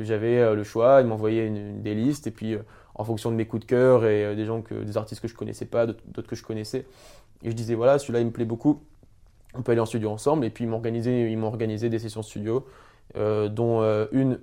j'avais 0.00 0.54
le 0.54 0.64
choix, 0.64 1.00
ils 1.00 1.06
m'envoyaient 1.06 1.48
des 1.48 1.94
listes, 1.94 2.26
et 2.26 2.30
puis 2.30 2.58
en 2.94 3.04
fonction 3.04 3.30
de 3.30 3.36
mes 3.36 3.46
coups 3.46 3.62
de 3.62 3.66
cœur 3.66 4.04
et 4.04 4.36
des 4.36 4.44
gens 4.44 4.60
que, 4.60 4.74
des 4.74 4.98
artistes 4.98 5.22
que 5.22 5.28
je 5.28 5.34
connaissais 5.34 5.64
pas, 5.64 5.86
d'autres 5.86 6.28
que 6.28 6.36
je 6.36 6.44
connaissais, 6.44 6.84
et 7.42 7.50
je 7.50 7.56
disais 7.56 7.74
voilà, 7.74 7.98
celui-là 7.98 8.20
il 8.20 8.26
me 8.26 8.32
plaît 8.32 8.44
beaucoup 8.44 8.82
on 9.54 9.62
peut 9.62 9.72
aller 9.72 9.80
en 9.80 9.86
studio 9.86 10.10
ensemble. 10.10 10.44
Et 10.44 10.50
puis 10.50 10.64
ils 10.64 10.68
m'ont 10.68 10.76
organisé, 10.76 11.36
organisé 11.42 11.88
des 11.88 11.98
sessions 11.98 12.22
studio, 12.22 12.66
dont 13.16 13.82
euh, 13.82 14.06
une 14.12 14.38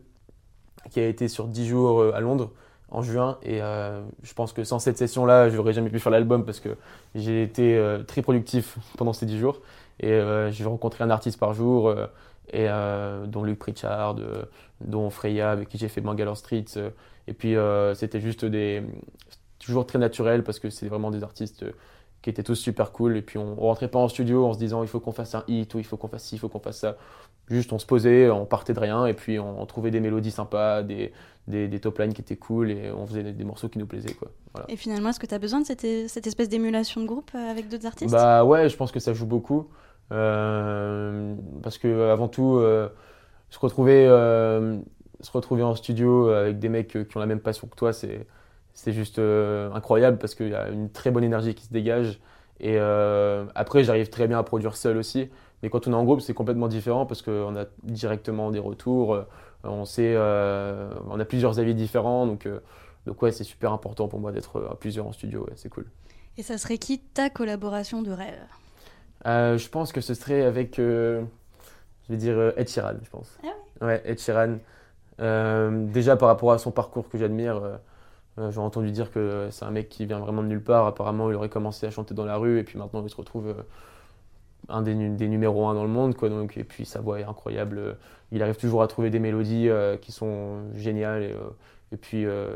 qui 0.91 0.99
a 0.99 1.07
été 1.07 1.27
sur 1.27 1.47
10 1.47 1.67
jours 1.67 2.01
euh, 2.01 2.13
à 2.15 2.19
Londres 2.19 2.51
en 2.89 3.01
juin. 3.01 3.37
Et 3.43 3.61
euh, 3.61 4.01
je 4.23 4.33
pense 4.33 4.53
que 4.53 4.63
sans 4.63 4.79
cette 4.79 4.97
session-là, 4.97 5.49
je 5.49 5.55
n'aurais 5.57 5.73
jamais 5.73 5.89
pu 5.89 5.99
faire 5.99 6.11
l'album 6.11 6.45
parce 6.45 6.59
que 6.59 6.69
j'ai 7.15 7.43
été 7.43 7.75
euh, 7.77 8.03
très 8.03 8.21
productif 8.21 8.77
pendant 8.97 9.13
ces 9.13 9.25
10 9.25 9.39
jours. 9.39 9.61
Et 9.99 10.11
euh, 10.11 10.51
j'ai 10.51 10.65
rencontré 10.65 11.03
un 11.03 11.09
artiste 11.09 11.39
par 11.39 11.53
jour, 11.53 11.87
euh, 11.89 12.07
et, 12.53 12.67
euh, 12.69 13.25
dont 13.27 13.43
Luke 13.43 13.59
Pritchard, 13.59 14.17
euh, 14.19 14.43
dont 14.81 15.09
Freya, 15.09 15.51
avec 15.51 15.69
qui 15.69 15.77
j'ai 15.77 15.87
fait 15.89 16.01
Bangalore 16.01 16.37
Street. 16.37 16.65
euh, 16.77 16.89
et 17.27 17.33
puis 17.33 17.55
euh, 17.55 17.95
c'était 17.95 18.19
juste 18.21 18.45
des. 18.45 18.83
toujours 19.59 19.85
très 19.87 19.99
naturel 19.99 20.43
parce 20.43 20.59
que 20.59 20.69
c'est 20.69 20.87
vraiment 20.87 21.11
des 21.11 21.23
artistes. 21.23 21.65
Qui 22.25 22.31
étaient 22.31 22.41
tous 22.41 22.55
super 22.55 22.91
cool. 22.91 23.17
Et 23.17 23.21
puis 23.21 23.37
on, 23.37 23.53
on 23.59 23.67
rentrait 23.67 23.87
pas 23.87 23.99
en 23.99 24.07
studio 24.07 24.47
en 24.47 24.53
se 24.53 24.57
disant 24.57 24.81
il 24.81 24.89
faut 24.89 24.99
qu'on 24.99 25.11
fasse 25.11 25.35
un 25.35 25.43
hit 25.47 25.71
ou 25.75 25.77
il 25.77 25.85
faut 25.85 25.95
qu'on 25.95 26.07
fasse 26.07 26.23
ci, 26.23 26.35
il 26.35 26.39
faut 26.39 26.49
qu'on 26.49 26.59
fasse 26.59 26.79
ça. 26.79 26.97
Juste 27.49 27.71
on 27.71 27.77
se 27.77 27.85
posait, 27.85 28.31
on 28.31 28.47
partait 28.47 28.73
de 28.73 28.79
rien 28.79 29.05
et 29.05 29.13
puis 29.13 29.37
on, 29.37 29.61
on 29.61 29.65
trouvait 29.67 29.91
des 29.91 29.99
mélodies 29.99 30.31
sympas, 30.31 30.81
des, 30.81 31.13
des, 31.47 31.67
des 31.67 31.79
top 31.79 31.99
lines 31.99 32.15
qui 32.15 32.21
étaient 32.21 32.35
cool 32.35 32.71
et 32.71 32.89
on 32.91 33.05
faisait 33.05 33.21
des, 33.21 33.31
des 33.31 33.43
morceaux 33.43 33.69
qui 33.69 33.77
nous 33.77 33.85
plaisaient. 33.85 34.15
Quoi. 34.15 34.29
Voilà. 34.53 34.65
Et 34.71 34.75
finalement, 34.75 35.09
est-ce 35.09 35.19
que 35.19 35.27
tu 35.27 35.35
as 35.35 35.39
besoin 35.39 35.61
de 35.61 35.67
cette, 35.67 35.85
cette 36.07 36.25
espèce 36.25 36.49
d'émulation 36.49 36.99
de 36.99 37.05
groupe 37.05 37.29
euh, 37.35 37.51
avec 37.51 37.69
d'autres 37.69 37.85
artistes? 37.85 38.11
Bah 38.11 38.43
ouais, 38.43 38.69
je 38.69 38.75
pense 38.75 38.91
que 38.91 38.99
ça 38.99 39.13
joue 39.13 39.27
beaucoup. 39.27 39.67
Euh, 40.11 41.35
parce 41.61 41.77
que 41.77 42.09
avant 42.09 42.27
tout, 42.27 42.55
euh, 42.55 42.89
se, 43.51 43.59
retrouver, 43.59 44.07
euh, 44.07 44.79
se 45.21 45.31
retrouver 45.31 45.61
en 45.61 45.75
studio 45.75 46.29
avec 46.29 46.57
des 46.57 46.69
mecs 46.69 46.87
qui 46.87 47.17
ont 47.17 47.19
la 47.19 47.27
même 47.27 47.39
passion 47.39 47.67
que 47.67 47.75
toi, 47.75 47.93
c'est, 47.93 48.25
c'est 48.75 48.91
juste 48.91 49.17
euh, 49.17 49.71
incroyable 49.73 50.19
parce 50.19 50.35
qu'il 50.35 50.49
y 50.49 50.53
a 50.55 50.69
une 50.69 50.91
très 50.91 51.09
bonne 51.09 51.23
énergie 51.23 51.55
qui 51.55 51.63
se 51.63 51.73
dégage. 51.73 52.19
Et 52.59 52.75
euh, 52.77 53.45
après, 53.55 53.83
j'arrive 53.83 54.09
très 54.09 54.27
bien 54.27 54.37
à 54.37 54.43
produire 54.43 54.75
seul 54.75 54.97
aussi. 54.97 55.29
Mais 55.63 55.69
quand 55.69 55.87
on 55.87 55.91
est 55.91 55.95
en 55.95 56.03
groupe, 56.03 56.21
c'est 56.21 56.33
complètement 56.35 56.67
différent 56.67 57.05
parce 57.05 57.21
qu'on 57.21 57.55
a 57.55 57.65
directement 57.83 58.51
des 58.51 58.59
retours. 58.59 59.15
euh, 59.15 59.23
On 59.63 59.85
sait, 59.85 60.13
euh, 60.15 60.93
on 61.09 61.19
a 61.19 61.25
plusieurs 61.25 61.57
avis 61.57 61.73
différents. 61.73 62.27
Donc, 62.27 62.47
donc 63.07 63.21
ouais, 63.21 63.31
c'est 63.31 63.43
super 63.43 63.71
important 63.71 64.07
pour 64.07 64.19
moi 64.19 64.31
d'être 64.31 64.67
à 64.69 64.75
plusieurs 64.75 65.07
en 65.07 65.11
studio. 65.13 65.45
Ouais, 65.45 65.53
c'est 65.55 65.69
cool. 65.69 65.85
Et 66.37 66.43
ça 66.43 66.57
serait 66.57 66.77
qui 66.77 66.99
ta 66.99 67.29
collaboration 67.29 68.01
de 68.01 68.11
rêve? 68.11 68.43
Je 69.25 69.69
pense 69.69 69.91
que 69.91 70.01
ce 70.01 70.13
serait 70.13 70.43
avec, 70.43 70.75
je 70.77 71.23
vais 72.09 72.17
dire 72.17 72.53
Ed 72.57 72.67
Sheeran, 72.67 72.97
je 73.01 73.09
pense. 73.09 73.37
Ah 73.81 73.85
ouais? 73.85 74.01
Ed 74.05 74.19
Sheeran. 74.19 74.57
Déjà 75.91 76.15
par 76.17 76.27
rapport 76.27 76.51
à 76.51 76.57
son 76.57 76.71
parcours 76.71 77.09
que 77.09 77.17
j'admire, 77.17 77.79
j'ai 78.37 78.59
entendu 78.59 78.91
dire 78.91 79.11
que 79.11 79.47
c'est 79.51 79.65
un 79.65 79.71
mec 79.71 79.89
qui 79.89 80.05
vient 80.05 80.19
vraiment 80.19 80.43
de 80.43 80.47
nulle 80.47 80.63
part. 80.63 80.85
Apparemment, 80.87 81.29
il 81.29 81.35
aurait 81.35 81.49
commencé 81.49 81.85
à 81.85 81.91
chanter 81.91 82.13
dans 82.13 82.25
la 82.25 82.37
rue 82.37 82.59
et 82.59 82.63
puis 82.63 82.77
maintenant 82.77 83.01
il 83.03 83.09
se 83.09 83.15
retrouve 83.15 83.47
euh, 83.47 83.53
un 84.69 84.81
des, 84.81 84.93
nu- 84.95 85.15
des 85.15 85.27
numéros 85.27 85.67
un 85.67 85.73
dans 85.73 85.83
le 85.83 85.89
monde, 85.89 86.15
quoi. 86.15 86.29
Donc, 86.29 86.57
et 86.57 86.63
puis 86.63 86.85
sa 86.85 86.99
voix 86.99 87.19
est 87.19 87.23
incroyable. 87.23 87.97
Il 88.31 88.41
arrive 88.43 88.55
toujours 88.57 88.81
à 88.81 88.87
trouver 88.87 89.09
des 89.09 89.19
mélodies 89.19 89.69
euh, 89.69 89.95
qui 89.97 90.11
sont 90.11 90.71
géniales. 90.75 91.23
Et, 91.23 91.31
euh, 91.31 91.37
et 91.91 91.97
puis, 91.97 92.25
euh, 92.25 92.47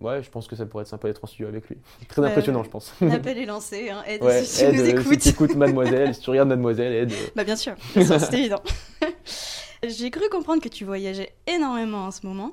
ouais, 0.00 0.22
je 0.22 0.30
pense 0.30 0.46
que 0.46 0.54
ça 0.54 0.66
pourrait 0.66 0.82
être 0.82 0.88
sympa 0.88 1.08
d'être 1.08 1.24
en 1.24 1.26
studio 1.26 1.48
avec 1.48 1.66
lui. 1.68 1.78
Très 2.08 2.22
impressionnant, 2.24 2.62
je 2.62 2.68
pense. 2.68 2.92
L'appel 3.00 3.38
est 3.38 3.46
lancé. 3.46 3.88
Hein. 3.90 4.02
Ed, 4.06 4.22
Ouais, 4.22 4.42
si 4.44 4.64
tu 4.66 4.72
nous 4.76 4.80
euh, 4.82 4.84
si 4.84 4.90
écoutes. 4.90 5.18
tu 5.20 5.28
écoutes 5.30 5.54
Mademoiselle, 5.56 6.14
si 6.14 6.20
tu 6.20 6.28
regardes 6.30 6.50
Mademoiselle, 6.50 6.92
Ed. 6.92 7.10
euh, 7.12 7.16
Bah 7.34 7.42
bien 7.44 7.56
sûr, 7.56 7.74
bien 7.94 8.04
sûr, 8.04 8.20
c'est 8.20 8.38
évident. 8.38 8.60
J'ai 9.88 10.10
cru 10.10 10.28
comprendre 10.30 10.62
que 10.62 10.68
tu 10.68 10.84
voyageais 10.84 11.32
énormément 11.46 12.04
en 12.06 12.10
ce 12.10 12.26
moment. 12.26 12.52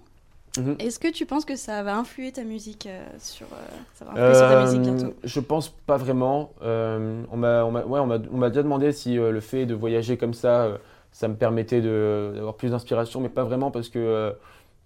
Mhm. 0.58 0.76
Est-ce 0.80 1.00
que 1.00 1.12
tu 1.12 1.26
penses 1.26 1.46
que 1.46 1.56
ça 1.56 1.82
va 1.84 1.96
influer 1.98 2.32
ta 2.32 2.44
musique 2.44 2.86
euh, 2.86 3.04
sur, 3.20 3.48
euh, 3.48 3.56
ça 3.96 4.06
va 4.06 4.12
influer 4.12 4.34
sur 4.36 4.48
ta 4.48 4.62
musique 4.64 4.80
Euh, 4.82 4.96
bientôt? 4.96 5.16
Je 5.24 5.40
pense 5.40 5.70
pas 5.70 5.98
vraiment. 5.98 6.52
On 6.62 7.38
m'a 7.38 7.64
ouais, 7.66 8.50
déjà 8.50 8.64
demandé 8.64 8.92
si 8.92 9.16
le 9.16 9.40
fait 9.40 9.66
de 9.66 9.74
voyager 9.74 10.18
comme 10.18 10.34
ça, 10.34 10.78
ça 11.12 11.28
me 11.28 11.36
permettait 11.36 11.82
de- 11.82 12.34
d'avoir 12.36 12.56
plus 12.56 12.70
d'inspiration, 12.72 13.20
mais 13.20 13.30
pas 13.30 13.44
vraiment 13.44 13.72
parce 13.72 13.90
que 13.90 14.34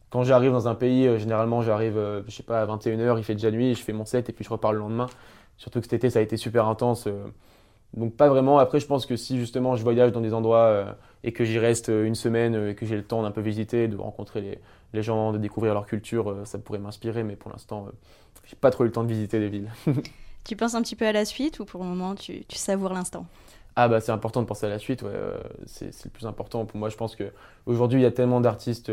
quand 0.09 0.23
j'arrive 0.23 0.51
dans 0.53 0.67
un 0.69 0.75
pays, 0.75 1.19
généralement 1.19 1.61
j'arrive, 1.61 1.99
je 2.27 2.31
sais 2.33 2.43
pas, 2.43 2.61
à 2.61 2.65
21h, 2.65 3.17
il 3.17 3.23
fait 3.25 3.33
déjà 3.35 3.51
nuit, 3.51 3.75
je 3.75 3.83
fais 3.83 3.93
mon 3.93 4.05
set 4.05 4.29
et 4.29 4.33
puis 4.33 4.45
je 4.45 4.49
repars 4.49 4.71
le 4.71 4.79
lendemain. 4.79 5.07
Surtout 5.57 5.79
que 5.79 5.85
cet 5.85 5.93
été, 5.93 6.09
ça 6.09 6.19
a 6.19 6.21
été 6.21 6.37
super 6.37 6.67
intense. 6.67 7.07
Donc 7.93 8.15
pas 8.15 8.29
vraiment. 8.29 8.59
Après, 8.59 8.79
je 8.79 8.85
pense 8.87 9.05
que 9.05 9.15
si 9.15 9.37
justement 9.37 9.75
je 9.75 9.83
voyage 9.83 10.11
dans 10.11 10.21
des 10.21 10.33
endroits 10.33 10.65
euh, 10.65 10.91
et 11.23 11.31
que 11.31 11.43
j'y 11.45 11.59
reste 11.59 11.89
euh, 11.89 12.05
une 12.05 12.15
semaine 12.15 12.55
euh, 12.55 12.71
et 12.71 12.75
que 12.75 12.85
j'ai 12.85 12.95
le 12.95 13.03
temps 13.03 13.23
d'un 13.23 13.31
peu 13.31 13.41
visiter, 13.41 13.87
de 13.87 13.95
rencontrer 13.97 14.41
les, 14.41 14.59
les 14.93 15.03
gens, 15.03 15.31
de 15.33 15.37
découvrir 15.37 15.73
leur 15.73 15.85
culture, 15.85 16.29
euh, 16.31 16.45
ça 16.45 16.59
pourrait 16.59 16.79
m'inspirer. 16.79 17.23
Mais 17.23 17.35
pour 17.35 17.51
l'instant, 17.51 17.87
j'ai 18.45 18.55
pas 18.55 18.71
trop 18.71 18.83
eu 18.83 18.87
le 18.87 18.93
temps 18.93 19.03
de 19.03 19.09
visiter 19.09 19.39
des 19.39 19.49
villes. 19.49 19.71
Tu 20.43 20.55
penses 20.55 20.75
un 20.75 20.81
petit 20.81 20.95
peu 20.95 21.05
à 21.05 21.11
la 21.11 21.25
suite 21.25 21.59
ou 21.59 21.65
pour 21.65 21.83
le 21.83 21.89
moment 21.89 22.15
tu, 22.15 22.45
tu 22.45 22.55
savoures 22.57 22.93
l'instant? 22.93 23.25
Ah 23.75 23.89
bah 23.89 23.99
c'est 23.99 24.13
important 24.13 24.41
de 24.41 24.47
penser 24.47 24.65
à 24.65 24.69
la 24.69 24.79
suite, 24.79 25.01
ouais, 25.01 25.11
c'est 25.65 26.05
le 26.05 26.09
plus 26.09 26.25
important. 26.25 26.65
Pour 26.65 26.79
moi, 26.79 26.87
je 26.87 26.95
pense 26.95 27.17
que 27.17 27.33
aujourd'hui 27.65 27.99
il 27.99 28.03
y 28.03 28.07
a 28.07 28.11
tellement 28.11 28.39
d'artistes 28.39 28.89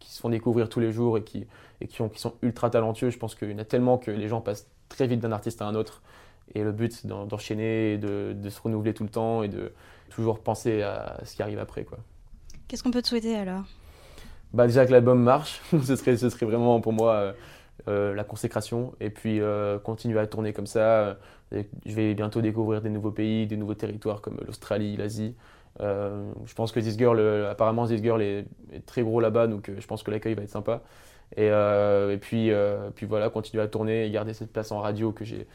qui 0.00 0.10
se 0.10 0.20
font 0.20 0.30
découvrir 0.30 0.70
tous 0.70 0.80
les 0.80 0.92
jours 0.92 1.18
et 1.18 1.22
qui, 1.22 1.46
et 1.82 1.86
qui, 1.86 2.00
ont, 2.00 2.08
qui 2.08 2.18
sont 2.18 2.32
ultra 2.40 2.70
talentueux. 2.70 3.10
Je 3.10 3.18
pense 3.18 3.34
qu'il 3.34 3.50
y 3.50 3.54
en 3.54 3.58
a 3.58 3.64
tellement 3.64 3.98
que 3.98 4.10
les 4.10 4.28
gens 4.28 4.40
passent 4.40 4.66
très 4.88 5.06
vite 5.06 5.20
d'un 5.20 5.32
artiste 5.32 5.60
à 5.60 5.66
un 5.66 5.74
autre. 5.74 6.02
Et 6.54 6.62
le 6.62 6.72
but, 6.72 6.92
c'est 6.92 7.06
d'en- 7.08 7.26
d'enchaîner, 7.26 7.94
et 7.94 7.98
de, 7.98 8.34
de 8.34 8.50
se 8.50 8.60
renouveler 8.60 8.94
tout 8.94 9.04
le 9.04 9.10
temps 9.10 9.42
et 9.42 9.48
de 9.48 9.72
toujours 10.10 10.40
penser 10.40 10.82
à 10.82 11.18
ce 11.24 11.34
qui 11.36 11.42
arrive 11.42 11.58
après. 11.58 11.84
Quoi. 11.84 11.98
Qu'est-ce 12.68 12.82
qu'on 12.82 12.90
peut 12.90 13.02
te 13.02 13.08
souhaiter 13.08 13.36
alors? 13.36 13.64
Bah 14.52 14.66
déjà 14.66 14.86
que 14.86 14.92
l'album 14.92 15.20
marche, 15.22 15.60
ce 15.82 15.96
serait, 15.96 16.16
ce 16.16 16.30
serait 16.30 16.46
vraiment 16.46 16.80
pour 16.80 16.92
moi 16.92 17.14
euh, 17.14 17.32
euh, 17.88 18.14
la 18.14 18.24
consécration. 18.24 18.94
Et 19.00 19.10
puis 19.10 19.40
euh, 19.40 19.78
continuer 19.78 20.18
à 20.20 20.26
tourner 20.26 20.52
comme 20.52 20.66
ça. 20.66 21.18
Je 21.52 21.94
vais 21.94 22.14
bientôt 22.14 22.40
découvrir 22.40 22.82
des 22.82 22.90
nouveaux 22.90 23.10
pays, 23.12 23.46
des 23.46 23.56
nouveaux 23.56 23.74
territoires 23.74 24.20
comme 24.20 24.38
l'Australie, 24.46 24.96
l'Asie. 24.96 25.34
Euh, 25.80 26.30
je 26.46 26.54
pense 26.54 26.72
que 26.72 26.80
This 26.80 26.96
Girl, 26.96 27.20
apparemment 27.46 27.86
This 27.86 28.02
Girl 28.02 28.22
est, 28.22 28.46
est 28.72 28.84
très 28.86 29.02
gros 29.02 29.20
là-bas, 29.20 29.46
donc 29.46 29.70
je 29.78 29.86
pense 29.86 30.02
que 30.02 30.10
l'accueil 30.10 30.34
va 30.34 30.42
être 30.42 30.48
sympa. 30.50 30.82
Et, 31.36 31.50
euh, 31.50 32.12
et 32.12 32.18
puis, 32.18 32.50
euh, 32.50 32.90
puis 32.94 33.04
voilà, 33.06 33.30
continuer 33.30 33.62
à 33.62 33.68
tourner 33.68 34.06
et 34.06 34.10
garder 34.10 34.32
cette 34.32 34.52
place 34.52 34.72
en 34.72 34.80
radio 34.80 35.12
que 35.12 35.24
j'ai 35.24 35.46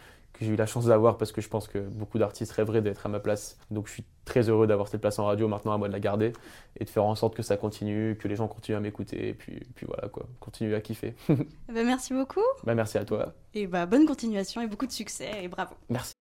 que 0.42 0.48
j'ai 0.48 0.54
eu 0.54 0.58
la 0.58 0.66
chance 0.66 0.86
d'avoir 0.86 1.18
parce 1.18 1.32
que 1.32 1.40
je 1.40 1.48
pense 1.48 1.68
que 1.68 1.78
beaucoup 1.78 2.18
d'artistes 2.18 2.52
rêveraient 2.52 2.82
d'être 2.82 3.06
à 3.06 3.10
ma 3.10 3.20
place. 3.20 3.58
Donc 3.70 3.88
je 3.88 3.94
suis 3.94 4.04
très 4.26 4.50
heureux 4.50 4.68
d'avoir 4.68 4.88
cette 4.88 5.02
place 5.02 5.20
en 5.20 5.26
radio, 5.26 5.48
maintenant 5.48 5.72
à 5.72 5.78
moi 5.78 5.88
de 5.88 5.94
la 5.94 6.00
garder 6.00 6.34
et 6.80 6.84
de 6.84 6.90
faire 6.90 7.04
en 7.06 7.16
sorte 7.16 7.36
que 7.36 7.44
ça 7.44 7.58
continue, 7.58 8.18
que 8.18 8.28
les 8.28 8.36
gens 8.36 8.48
continuent 8.48 8.78
à 8.78 8.82
m'écouter 8.82 9.30
et 9.30 9.34
puis, 9.34 9.62
puis 9.76 9.86
voilà 9.86 10.10
quoi, 10.10 10.26
continuer 10.40 10.76
à 10.76 10.82
kiffer. 10.82 11.14
Eh 11.30 11.74
ben, 11.74 11.86
Merci 11.86 12.14
beaucoup 12.14 12.42
bah, 12.64 12.76
merci 12.76 12.98
à 12.98 13.06
toi. 13.06 13.34
et 13.54 13.68
bah, 13.68 13.86
bonne 13.86 14.06
continuation 14.06 14.62
et 14.62 14.68
beaucoup 14.68 14.88
de 14.88 14.92
succès 14.92 15.44
et 15.44 15.48
bravo. 15.48 15.76
Merci. 15.90 16.21